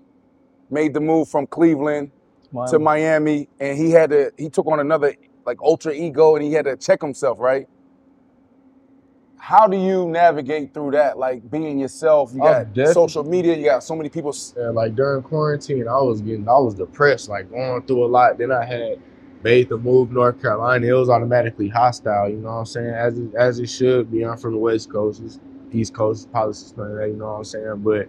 [0.69, 2.11] made the move from Cleveland
[2.69, 5.13] to Miami, and he had to he took on another
[5.45, 7.67] like ultra ego, and he had to check himself, right?
[9.37, 11.19] How do you navigate through that?
[11.19, 14.35] Like being yourself, you got social media, you got so many people.
[14.57, 18.39] Yeah, like during quarantine, I was getting, I was depressed, like going through a lot.
[18.39, 18.99] Then I had
[19.43, 20.87] made the move North Carolina.
[20.87, 22.27] It was automatically hostile.
[22.27, 22.89] You know what I'm saying?
[22.89, 24.25] As it, as it should be.
[24.25, 25.39] I'm from the West Coast,
[25.71, 27.09] East Coast politics, none of that.
[27.09, 27.83] You know what I'm saying?
[27.83, 28.07] But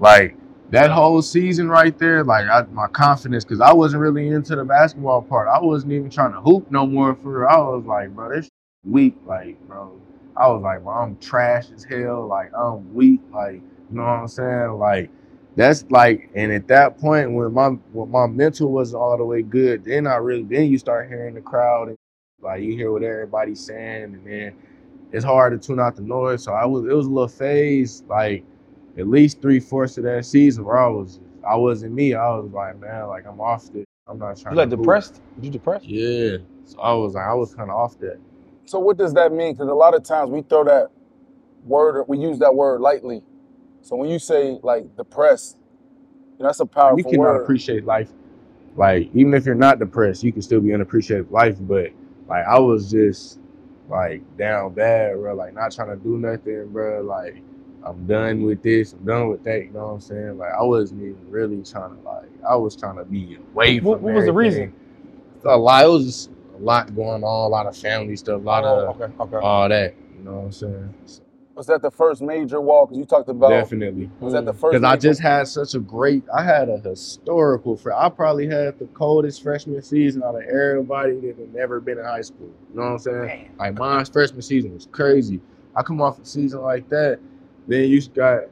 [0.00, 0.36] like
[0.74, 4.64] that whole season right there, like I, my confidence, because I wasn't really into the
[4.64, 5.46] basketball part.
[5.46, 7.48] I wasn't even trying to hoop no more for.
[7.48, 8.48] I was like, bro, this
[8.84, 10.00] weak, like, bro.
[10.36, 12.26] I was like, bro, I'm trash as hell.
[12.26, 13.20] Like, I'm weak.
[13.32, 13.62] Like, you
[13.92, 14.72] know what I'm saying?
[14.72, 15.10] Like,
[15.54, 19.42] that's like, and at that point, when my when my mental wasn't all the way
[19.42, 21.96] good, then I really, then you start hearing the crowd, and
[22.42, 24.56] like you hear what everybody's saying, and then
[25.12, 26.42] it's hard to tune out the noise.
[26.42, 28.44] So I was, it was a little phase, like
[28.96, 32.14] at least three fourths of that season where I was, I wasn't me.
[32.14, 33.84] I was like, man, like I'm off this.
[34.06, 34.54] I'm not trying.
[34.54, 34.84] You like to hoop.
[34.84, 35.20] depressed?
[35.40, 35.86] You depressed?
[35.86, 36.38] Yeah.
[36.64, 38.18] So I was like, I was kind of off that.
[38.66, 39.54] So what does that mean?
[39.54, 40.90] Because a lot of times we throw that
[41.64, 43.22] word, we use that word lightly.
[43.82, 45.58] So when you say like depressed,
[46.38, 47.42] you know, that's a powerful you cannot word.
[47.42, 48.10] appreciate life.
[48.76, 51.56] Like even if you're not depressed, you can still be unappreciative of life.
[51.60, 51.90] But
[52.26, 53.38] like I was just
[53.88, 55.34] like down bad, bro.
[55.34, 57.02] Like not trying to do nothing, bro.
[57.02, 57.42] Like
[57.84, 58.92] I'm done with this.
[58.92, 59.64] I'm done with that.
[59.64, 60.38] You know what I'm saying?
[60.38, 62.28] Like I wasn't even really trying to like.
[62.48, 63.88] I was trying to be away from.
[63.88, 64.72] What- what was the reason?
[65.44, 65.84] A lot.
[65.84, 67.44] It was just a lot going on.
[67.46, 68.40] A lot of family stuff.
[68.40, 69.36] A lot Oh, of okay, okay.
[69.36, 69.94] all that.
[70.16, 70.94] You know what I'm saying?
[71.54, 72.86] Was that the first major wall?
[72.86, 74.10] Because you talked about Definitely.
[74.18, 74.72] Was that the first?
[74.72, 77.76] Because I just had such a great, I had a historical.
[77.76, 81.98] Fr- I probably had the coldest freshman season out of everybody that had never been
[81.98, 82.50] in high school.
[82.70, 83.50] You know what I'm saying?
[83.58, 85.40] Like mine's freshman season was crazy.
[85.76, 87.20] I come off a season like that,
[87.66, 88.44] then you got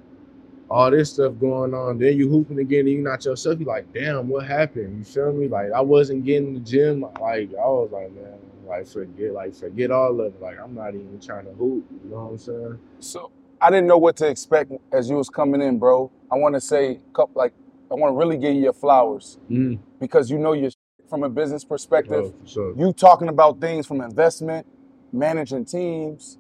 [0.71, 1.99] all this stuff going on.
[1.99, 3.61] Then you hooping again, and you not yourself.
[3.61, 4.99] You like, damn, what happened?
[4.99, 5.49] You feel me?
[5.49, 7.03] Like I wasn't getting the gym.
[7.03, 10.41] Like I was like, man, like forget, like forget all of it.
[10.41, 11.85] Like I'm not even trying to hoop.
[12.05, 12.79] You know what I'm saying?
[13.01, 16.11] So I didn't know what to expect as you was coming in, bro.
[16.31, 17.01] I want to say,
[17.35, 17.53] like,
[17.91, 19.79] I want to really give you your flowers Mm.
[20.01, 22.33] because you know your shit from a business perspective.
[22.35, 22.75] Oh, sure.
[22.77, 24.67] You talking about things from investment,
[25.13, 26.39] managing teams,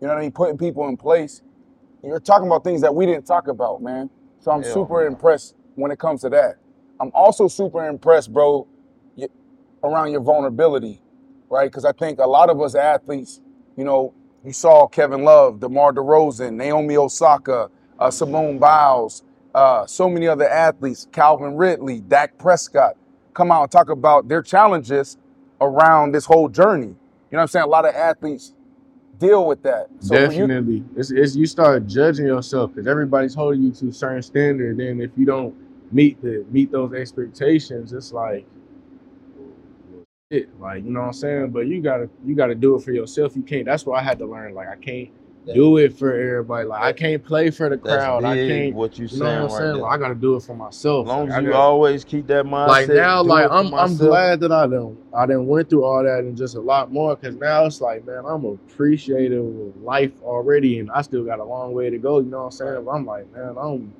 [0.00, 1.42] you know what I mean, putting people in place.
[2.04, 4.10] You're talking about things that we didn't talk about, man.
[4.40, 6.56] So I'm Hell super impressed when it comes to that.
[7.00, 8.68] I'm also super impressed, bro,
[9.82, 11.00] around your vulnerability,
[11.50, 11.70] right?
[11.70, 13.40] Because I think a lot of us athletes,
[13.76, 19.22] you know, you saw Kevin Love, DeMar DeRozan, Naomi Osaka, uh, Simone Biles,
[19.54, 22.96] uh, so many other athletes, Calvin Ridley, Dak Prescott,
[23.32, 25.16] come out and talk about their challenges
[25.60, 26.86] around this whole journey.
[26.86, 26.92] You
[27.32, 27.64] know what I'm saying?
[27.64, 28.52] A lot of athletes
[29.18, 29.88] deal with that.
[30.00, 33.88] So when you- Definitely, it's, it's you start judging yourself because everybody's holding you to
[33.88, 34.78] a certain standard.
[34.78, 35.54] Then if you don't
[35.92, 38.46] meet the meet those expectations, it's like
[40.30, 41.50] it, like you know what I'm saying.
[41.50, 43.36] But you gotta you gotta do it for yourself.
[43.36, 43.66] You can't.
[43.66, 44.54] That's what I had to learn.
[44.54, 45.10] Like I can't
[45.52, 46.66] do it for everybody.
[46.66, 48.24] Like I can't play for the crowd.
[48.24, 48.74] I can't.
[48.74, 49.82] what you you know what I'm saying right saying?
[49.82, 51.06] Like, I gotta do it for myself.
[51.06, 52.68] As long Like, as you gotta- always keep that mindset.
[52.68, 56.20] like now, like I'm, I'm glad that I done, I done went through all that
[56.20, 57.14] and just a lot more.
[57.16, 61.44] Cause now it's like, man, I'm appreciative of life already, and I still got a
[61.44, 62.20] long way to go.
[62.20, 62.84] You know what I'm saying?
[62.84, 63.92] But I'm like, man, I'm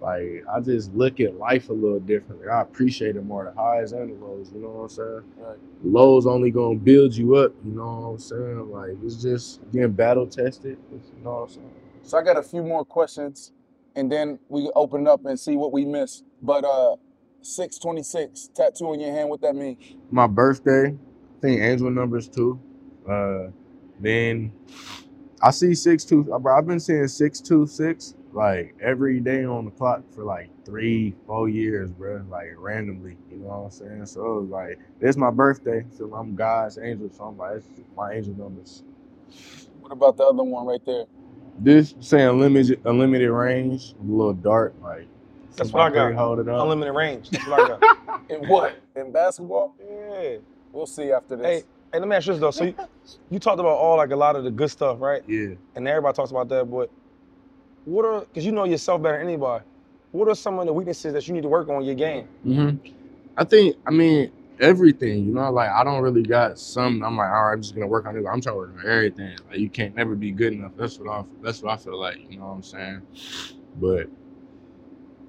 [0.00, 2.48] like, I just look at life a little differently.
[2.48, 4.50] I appreciate it more, the highs and the lows.
[4.54, 5.22] You know what I'm saying?
[5.38, 5.58] Right.
[5.84, 7.52] Lows only gonna build you up.
[7.64, 8.70] You know what I'm saying?
[8.70, 10.78] Like it's just getting battle tested.
[10.92, 11.70] You know what I'm saying?
[12.02, 13.52] So I got a few more questions,
[13.96, 16.24] and then we open up and see what we missed.
[16.42, 16.96] But uh,
[17.42, 19.28] six twenty six tattoo on your hand.
[19.28, 19.76] What that mean?
[20.10, 20.88] my birthday.
[20.88, 22.60] I think angel numbers too.
[23.08, 23.48] Uh,
[24.00, 24.52] then
[25.42, 26.24] I see six two.
[26.24, 30.50] Bro, I've been seeing six two six like every day on the clock for like
[30.64, 32.24] three, four years, bro.
[32.30, 34.06] Like randomly, you know what I'm saying?
[34.06, 37.10] So it was like it's my birthday, so I'm God's angel.
[37.12, 37.66] So I'm like, it's
[37.96, 38.84] my angel numbers.
[39.80, 41.04] What about the other one right there?
[41.58, 45.06] This saying limited, unlimited range, a little dark, like.
[45.56, 46.14] That's what I got.
[46.14, 46.62] Hold it up.
[46.62, 47.30] Unlimited range.
[47.30, 48.20] That's what I got.
[48.30, 48.78] In what?
[48.96, 49.74] In basketball?
[49.78, 50.36] Yeah.
[50.72, 51.46] We'll see after this.
[51.46, 51.62] Hey,
[51.92, 52.50] hey, let me ask you this though.
[52.52, 52.74] So you,
[53.28, 55.22] you talked about all like a lot of the good stuff, right?
[55.26, 55.54] Yeah.
[55.74, 56.90] And everybody talks about that, but
[57.84, 59.64] what are because you know yourself better than anybody.
[60.12, 62.24] What are some of the weaknesses that you need to work on in your game?
[62.42, 62.70] hmm
[63.36, 67.02] I think, I mean, everything, you know, like I don't really got some.
[67.02, 68.18] I'm like, all right, I'm just gonna work on it.
[68.18, 69.36] I'm trying to work on everything.
[69.48, 70.72] Like you can't never be good enough.
[70.76, 71.24] That's what I.
[71.42, 72.18] That's what I feel like.
[72.28, 73.02] You know what I'm saying?
[73.76, 74.08] But,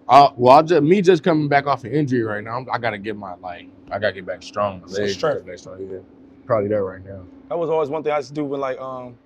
[0.10, 2.58] I, well, I just me just coming back off an injury right now.
[2.58, 4.82] I'm, I gotta get my like, I gotta get back strong.
[4.82, 5.46] My legs strength.
[5.46, 5.80] back strong.
[5.80, 6.00] Yeah,
[6.46, 7.24] probably that right now.
[7.50, 9.18] That was always one thing I used to do when like um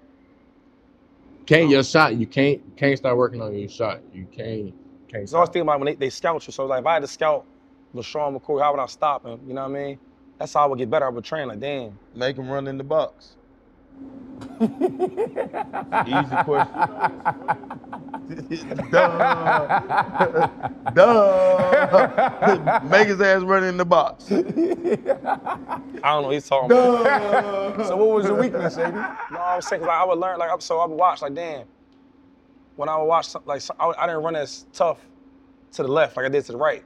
[1.46, 2.16] Can't your um, shot?
[2.16, 4.02] You can't can't start working on your shot.
[4.14, 4.74] You can't
[5.08, 5.30] can't.
[5.30, 6.54] So I was thinking about when they, they scout you.
[6.54, 7.46] So like if I had to scout
[7.94, 9.40] LeSean McCoy, how would I stop him?
[9.48, 10.00] You know what I mean?
[10.40, 11.06] That's how I would get better.
[11.06, 11.98] I would train like, damn.
[12.16, 13.38] Make him run in the box.
[16.08, 16.82] Easy question.
[18.92, 20.48] Duh.
[20.94, 22.80] Duh.
[22.90, 24.32] Make his ass run in the box.
[24.32, 25.02] I don't
[26.04, 27.86] know what he's talking about.
[27.88, 28.92] so what was your weakness, baby?
[28.96, 31.34] No, I was saying 'cause, like, I would learn like so I would watch like
[31.36, 31.66] damn.
[32.76, 35.00] When I would watch some- like I, would- I didn't run as tough
[35.74, 36.84] to the left like I did to the right.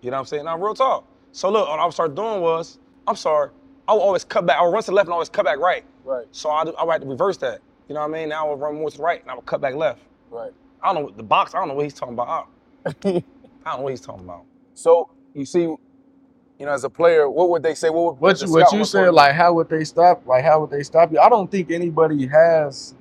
[0.00, 0.44] You know what I'm saying?
[0.44, 1.04] Now, real talk.
[1.32, 3.50] So look, what I would start doing was, I'm sorry,
[3.88, 4.58] I would always cut back.
[4.58, 5.84] I would run to the left and always cut back right.
[6.04, 6.26] Right.
[6.32, 7.60] So I, I would have to reverse that.
[7.88, 8.30] You know what I mean?
[8.30, 10.02] Now I would run more to the right and I would cut back left.
[10.30, 10.52] Right.
[10.82, 11.54] I don't know what the box.
[11.54, 12.28] I don't know what he's talking about.
[12.28, 12.92] I, I
[13.72, 14.44] don't know what he's talking about.
[14.74, 15.78] So you see, you
[16.60, 17.90] know, as a player, what would they say?
[17.90, 19.14] What would What you, what you said, be?
[19.14, 20.26] like, how would they stop?
[20.26, 21.20] Like, how would they stop you?
[21.20, 22.94] I don't think anybody has.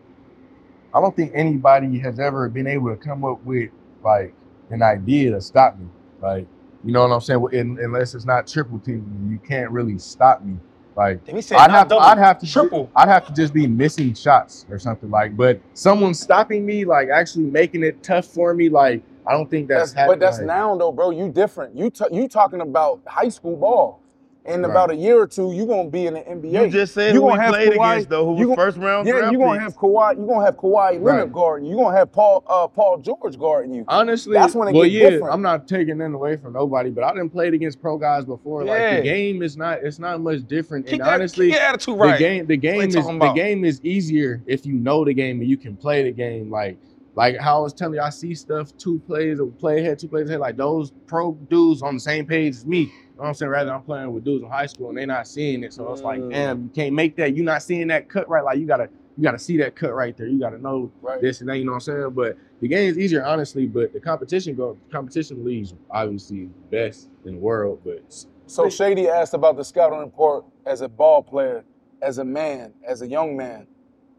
[0.94, 3.72] I don't think anybody has ever been able to come up with
[4.04, 4.34] like
[4.72, 5.88] an idea to stop me.
[6.22, 6.48] Like,
[6.84, 7.42] you know what I'm saying?
[7.42, 10.58] Well, un- unless it's not triple team, you can't really stop me.
[11.02, 12.92] Like, I'd have to, double, I'd have to triple.
[12.96, 15.36] I'd have to just be missing shots or something like.
[15.36, 19.68] But someone stopping me, like actually making it tough for me, like I don't think
[19.68, 20.20] that's, That's, happening.
[20.20, 21.10] but that's like, now though, bro.
[21.10, 21.76] You different.
[21.76, 24.01] You t- you talking about high school ball.
[24.44, 24.72] In Right.
[24.72, 26.66] about a year or two, you're gonna be in the NBA.
[26.66, 28.56] You just said you who gonna we have played Kawhi, against, though, who you was
[28.58, 30.18] gon- first round Yeah, draft you gonna have Kawhi.
[30.18, 31.32] You're gonna have Kawhi Leonard Right.
[31.32, 31.72] guarding you.
[31.78, 33.86] You gonna have Paul uh, Paul George guarding you.
[33.88, 35.32] Honestly, That's when it well, get yeah, different.
[35.36, 38.64] I'm not taking that away from nobody, but I didn't played against pro guys before.
[38.66, 40.86] Like the game is not, it's not much different.
[40.88, 43.80] Keep and that- honestly, keep your attitude the game, the game is the game is
[43.84, 46.50] easier if you know the game and you can play the game.
[46.50, 46.78] Like,
[47.14, 50.08] like how I was telling you, I see stuff two plays or play ahead, two
[50.08, 50.40] plays ahead.
[50.40, 52.92] Like those pro dudes on the same page as me.
[53.22, 53.52] Know what I'm saying?
[53.52, 56.02] Rather, I'm playing with dudes in high school and they're not seeing it, so it's
[56.02, 56.30] like, Mm.
[56.32, 57.36] damn, you can't make that.
[57.36, 58.44] You're not seeing that cut right.
[58.44, 60.26] Like you gotta, you gotta see that cut right there.
[60.26, 61.22] You gotta know Right.
[61.22, 61.58] this and that.
[61.60, 62.10] You know what I'm saying?
[62.16, 63.68] But the game is easier, honestly.
[63.68, 67.82] But the competition go, competition leagues obviously best in the world.
[67.86, 68.02] But
[68.48, 71.64] So Shady asked about the scouting report as a ball player,
[72.02, 73.68] as a man, as a young man.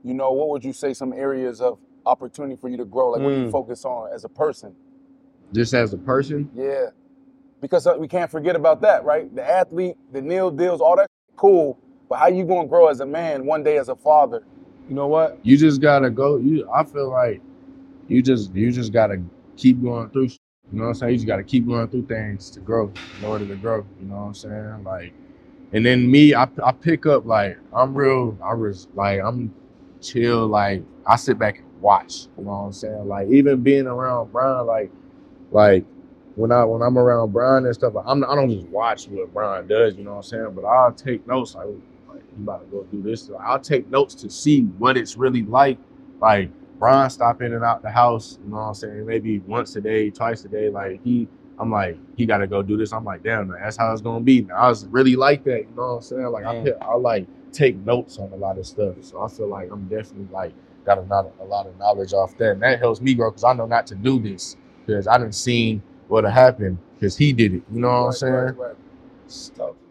[0.05, 3.11] You know, what would you say some areas of opportunity for you to grow?
[3.11, 3.51] Like what do you Mm.
[3.51, 4.77] focus on as a person?
[5.53, 6.87] just as a person, Yeah.
[7.63, 9.35] Because uh, we can't forget about that, right?
[9.35, 11.79] The athlete, the NIL deals, all that cool.
[12.11, 14.45] But how you gonna grow as a man one day as a father?
[14.89, 15.39] You know what?
[15.45, 16.37] you just gotta go.
[16.37, 17.41] You, I feel like
[18.09, 19.23] you just, you just gotta
[19.57, 20.25] keep going through.
[20.25, 21.13] You know what I'm saying?
[21.13, 23.87] You just gotta keep going through things to grow, in order to grow.
[24.01, 24.85] You know what I'm saying?
[24.85, 25.15] Like,
[25.73, 28.37] and then me, I, I pick up like I'm real.
[28.45, 29.55] I was like I'm
[30.01, 30.49] chill.
[30.49, 32.27] Like I sit back and watch.
[32.37, 33.09] You know what I'm saying?
[33.09, 34.91] Like even being around Brian, like,
[35.53, 35.85] like
[36.35, 39.67] when I when I'm around Brian and stuff, I'm I don't just watch what Brian
[39.67, 39.97] does.
[39.97, 40.53] You know what I'm saying?
[40.55, 41.55] But I'll take notes.
[41.55, 41.67] Like,
[42.09, 43.23] like you about to go do this.
[43.23, 45.79] So I'll take notes to see what it's really like.
[46.21, 48.39] Like Brian stop in and out the house.
[48.43, 49.07] You know what I'm saying?
[49.07, 50.69] Maybe once a day, twice a day.
[50.69, 51.29] Like he.
[51.59, 52.93] I'm like, he got to go do this.
[52.93, 54.49] I'm like, damn, man, that's how it's gonna be.
[54.53, 56.27] I was really like that, you know what I'm saying?
[56.27, 56.73] Like, I.
[56.81, 60.29] I like take notes on a lot of stuff, so I feel like I'm definitely
[60.33, 60.55] like
[60.85, 63.31] got a lot, of, a lot of knowledge off that, and that helps me grow
[63.31, 64.57] because I know not to do this
[64.87, 65.83] because I didn't seen
[66.13, 67.63] what had happened because he did it.
[67.73, 68.59] You know what I'm saying?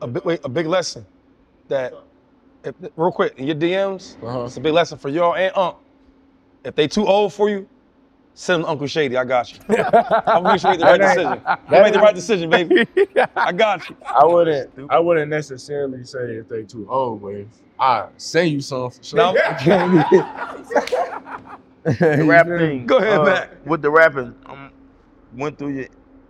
[0.02, 1.04] a big wait, a big lesson
[1.68, 1.94] that
[2.64, 4.44] if, real quick in your DMs, Uh-huh.
[4.44, 5.78] it's a big lesson for y'all and Unc.
[6.64, 7.68] If they too old for you,
[8.36, 9.18] send them to Uncle Shady.
[9.18, 9.58] I got you.
[10.28, 11.32] I'm make sure you make the right That ain't- decision.
[11.32, 12.86] You that make the right decision, baby.
[13.36, 13.96] I got you.
[14.06, 17.48] I wouldn't, I wouldn't necessarily say if they too old, but if
[17.80, 19.18] I send you some for sure.
[19.18, 19.34] No.
[21.84, 22.86] the rap thing.
[22.86, 23.66] Go ahead, uh, Mac.
[23.66, 24.70] With the rapping, um,
[25.34, 25.88] went through your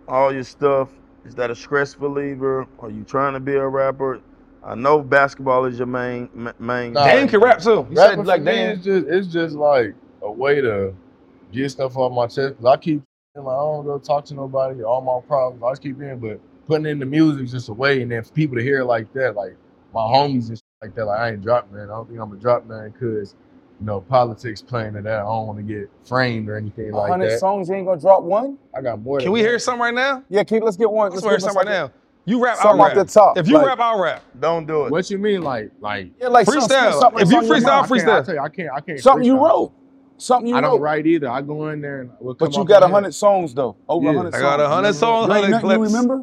[0.08, 0.88] all your stuff.
[1.24, 2.66] Is that a stress reliever?
[2.80, 4.20] Are you trying to be a rapper?
[4.64, 6.92] I know basketball is your main ma- main.
[6.94, 7.04] Nah.
[7.06, 7.86] Dan can rap too.
[7.90, 8.78] You said like Dan.
[8.78, 10.94] is just it's just like a way to
[11.52, 12.56] get stuff off my chest.
[12.58, 13.02] 'Cause I keep
[13.36, 15.62] like I don't go talk to nobody, all my problems.
[15.62, 18.22] I just keep in, but putting in the music is just a way, and then
[18.22, 19.56] for people to hear it like that, like
[19.94, 21.84] my homies and shit like that, like I ain't drop man.
[21.84, 23.34] I don't think I'm a drop man because
[23.82, 25.12] you know politics playing to that.
[25.18, 27.10] I don't want to get framed or anything like that.
[27.10, 28.56] hundred songs, you ain't gonna drop one?
[28.76, 29.18] I got more.
[29.18, 29.48] Can than we that.
[29.48, 30.22] hear something right now?
[30.28, 31.10] Yeah, keep let's get one.
[31.10, 31.90] Let's Let's hear get something right now.
[32.24, 32.94] You rap, I'll rap.
[32.94, 34.22] the top, If you like- rap, I'll rap.
[34.38, 34.92] Don't do it.
[34.92, 36.12] What you mean, like like?
[36.20, 37.00] Yeah, like some- Freestyle.
[37.00, 37.82] something If you on your freestyle.
[37.82, 38.24] I can't, I freestyle.
[38.26, 38.70] tell you, I can't.
[38.72, 39.00] I can't.
[39.00, 39.72] Something you wrote.
[40.18, 41.28] Something you wrote I don't write either.
[41.28, 43.74] I go in there and we'll But you off got a hundred songs though.
[43.88, 44.16] Over a Yeah.
[44.18, 46.22] hundred I got a hundred songs, hundred nothing you remember?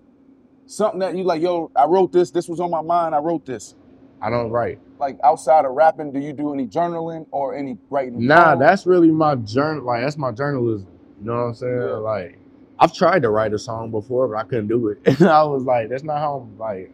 [0.68, 3.46] Something that you like, yo, I wrote this, this was on my mind, I wrote
[3.46, 3.76] this.
[4.22, 4.80] I don't write.
[5.00, 8.26] Like outside of rapping, do you do any journaling or any writing?
[8.26, 8.60] Nah, down?
[8.60, 9.86] that's really my journal.
[9.86, 10.88] Like that's my journalism.
[11.20, 11.74] You know what I'm saying?
[11.74, 11.96] Yeah.
[11.96, 12.40] Like
[12.80, 15.00] I've tried to write a song before, but I couldn't do it.
[15.06, 16.94] And I was like, that's not how I'm like.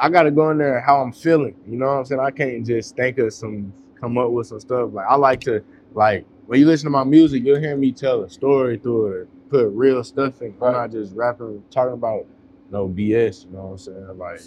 [0.00, 1.54] I got to go in there how I'm feeling.
[1.68, 2.20] You know what I'm saying?
[2.20, 4.90] I can't just think of some, come up with some stuff.
[4.92, 8.22] Like I like to like when you listen to my music, you'll hear me tell
[8.22, 10.54] a story through it, put real stuff in.
[10.60, 12.26] I'm not just rapping, talking about
[12.70, 13.46] no BS.
[13.46, 14.18] You know what I'm saying?
[14.18, 14.40] Like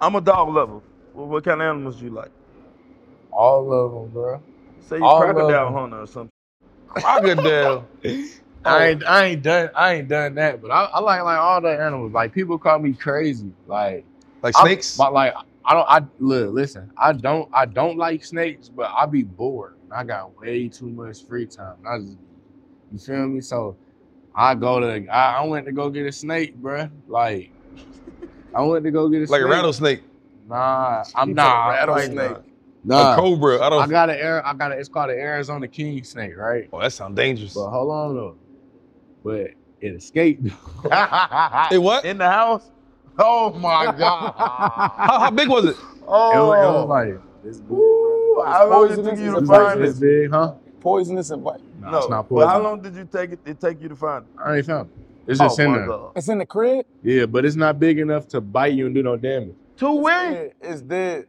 [0.00, 0.80] I'm a dog lover.
[1.12, 2.30] What, what kind of animals do you like?
[3.32, 4.42] all of them, bro.
[4.86, 6.30] Say you All crocodile hunter or something.
[6.88, 7.86] Crocodile.
[8.04, 8.28] I
[8.64, 8.78] oh.
[8.80, 11.70] ain't I ain't done I ain't done that, but I, I like like all the
[11.70, 12.12] animals.
[12.12, 13.52] Like people call me crazy.
[13.66, 14.04] Like
[14.42, 14.96] Like I'm- snakes?
[14.96, 15.34] but like
[15.64, 19.74] I don't I look listen, I don't I don't like snakes, but I be bored.
[19.90, 21.76] I got way too much free time.
[21.86, 22.18] I just
[22.92, 23.40] you feel me?
[23.40, 23.76] So
[24.34, 26.90] I go to I, I went to go get a snake, bruh.
[27.08, 27.50] Like
[28.54, 30.02] I went to go get a Like a rattlesnake.
[30.50, 32.36] Nah, I'm You not said a rattlesnake.
[32.82, 33.12] Nah.
[33.12, 33.62] A cobra.
[33.62, 33.82] I don't.
[33.82, 34.44] I got an air.
[34.46, 36.68] I got a, It's called an Arizona king snake, right?
[36.72, 37.54] Oh, that sounds dangerous.
[37.54, 38.36] But hold on though.
[39.22, 40.48] But it escaped.
[41.70, 42.04] Hey, what?
[42.04, 42.68] In the house?
[43.18, 44.34] Oh my god.
[44.36, 45.76] How, how big was it?
[46.06, 47.70] Oh, It was, it was like this big.
[47.72, 50.00] Ooh, how long did it take you to It's find this it?
[50.00, 50.54] big, huh?
[50.80, 51.60] Poisonous and what?
[51.78, 52.46] Nah, No, it's not poisonous.
[52.46, 53.40] but how long did you take it?
[53.44, 54.30] It take you to find it?
[54.42, 54.96] I ain't found it.
[55.30, 55.86] It's oh, just oh in there.
[55.86, 56.12] God.
[56.16, 56.86] It's in the crib.
[57.02, 59.54] Yeah, but it's not big enough to bite you and do no damage.
[59.80, 60.40] Two wings?
[60.62, 61.26] It's dead.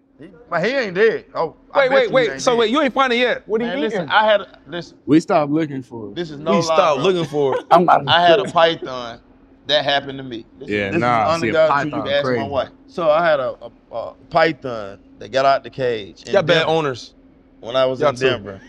[0.50, 1.26] My he ain't dead.
[1.36, 2.30] Oh, I Wait, bet wait, you he wait.
[2.30, 2.58] ain't So dead.
[2.58, 3.48] wait, you ain't find it yet.
[3.48, 3.90] What are you Man, eating?
[3.90, 5.00] listen, I had a, listen.
[5.06, 6.16] We stopped looking for it.
[6.16, 7.04] This is no we lie, stopped bro.
[7.04, 7.66] looking for it.
[7.72, 9.22] I'm not I had a python
[9.66, 10.48] that happened to me.
[10.60, 12.46] This, Yeah, is, this nah, is see, a God, you python can ask my crazy.
[12.46, 12.72] wife.
[12.88, 16.24] So I had a, a, a python that got out the cage.
[16.28, 17.14] in Got bad Denver owners.
[17.62, 18.40] when I was Y'all in too.
[18.40, 18.62] Denver.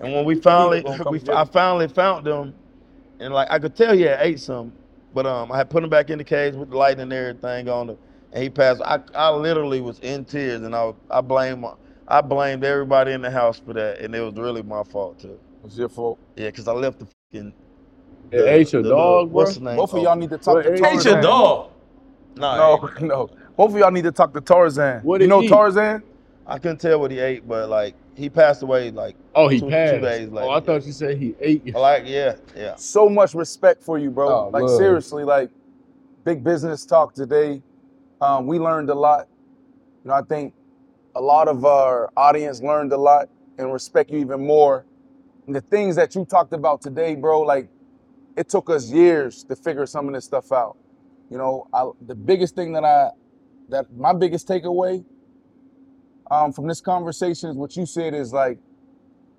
[0.00, 1.38] And when we finally, Gonna come we, together.
[1.38, 2.54] I finally found them,
[3.20, 4.72] and like I could tell he had ate some,
[5.14, 7.68] but um, I had put him back in the cage with the light and everything
[7.68, 7.98] on him,
[8.32, 8.80] and he passed.
[8.82, 11.64] I, I literally was in tears, and I, I blame,
[12.08, 15.38] I blamed everybody in the house for that, and it was really my fault too.
[15.64, 16.18] It's your fault.
[16.36, 17.52] Yeah, because I left the fucking.
[18.32, 19.34] It ate your the dog, little- bro.
[19.34, 19.76] What's the name?
[19.76, 20.98] Both of y'all need to talk What to age- Tarzan.
[20.98, 21.70] Ate your dog.
[22.36, 23.30] Nah, No, no.
[23.56, 25.02] Both of y'all need to talk to Tarzan.
[25.02, 25.50] What you know he eat?
[25.50, 26.02] Tarzan?
[26.46, 29.68] I couldn't tell what he ate, but like he passed away like Oh, he two,
[29.68, 29.94] passed.
[29.94, 30.46] two days later.
[30.48, 31.74] oh, I thought you said he ate.
[31.74, 32.74] Like yeah, yeah.
[32.76, 34.28] So much respect for you, bro.
[34.28, 34.76] Oh, like love.
[34.78, 35.50] seriously, like
[36.24, 37.62] big business talk today.
[38.22, 39.26] Um, we learned a lot.
[40.04, 40.54] You know, I think
[41.16, 44.86] a lot of our audience learned a lot and respect you even more.
[45.46, 47.68] And the things that you talked about today, bro, like
[48.36, 50.76] it took us years to figure some of this stuff out.
[51.30, 53.10] You know, I, the biggest thing that I,
[53.70, 55.04] that my biggest takeaway
[56.30, 58.58] um, from this conversation is what you said is like,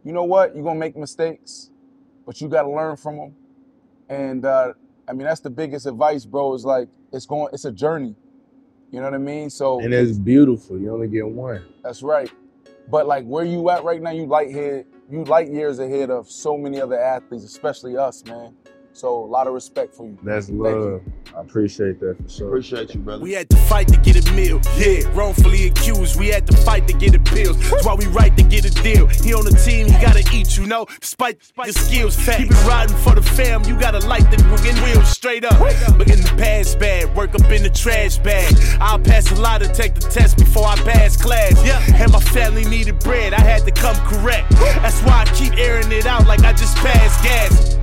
[0.04, 1.72] you know what, you're gonna make mistakes,
[2.26, 3.36] but you got to learn from them.
[4.10, 4.74] And uh,
[5.08, 6.54] I mean, that's the biggest advice, bro.
[6.54, 8.16] Is like it's going, it's a journey.
[8.94, 9.50] You know what I mean?
[9.50, 10.78] So And it's beautiful.
[10.80, 11.64] You only get one.
[11.84, 12.32] that's right.
[12.92, 16.30] But like where you at right now, you light head, you light years ahead of
[16.30, 18.54] so many other athletes, especially us, man.
[18.94, 20.18] So a lot of respect for you.
[20.22, 21.02] That's Thank love.
[21.36, 22.48] I appreciate that for sure.
[22.50, 23.24] Appreciate you, brother.
[23.24, 24.62] We had to fight to get a meal.
[24.78, 26.20] Yeah, wrongfully accused.
[26.20, 27.58] We had to fight to get appeals.
[27.72, 29.08] That's why we right to get a deal.
[29.08, 30.86] He on the team, he gotta eat, you know.
[31.02, 32.38] Despite your skills, fat.
[32.38, 33.64] keep it riding for the fam.
[33.64, 35.58] You gotta light the wiggin' wheels straight up.
[35.98, 38.54] But in the past bag, work up in the trash bag.
[38.80, 41.54] I'll pass a lot to take the test before I pass class.
[41.66, 43.34] Yeah, and my family needed bread.
[43.34, 44.52] I had to come correct.
[44.52, 47.83] That's why I keep airing it out like I just passed gas.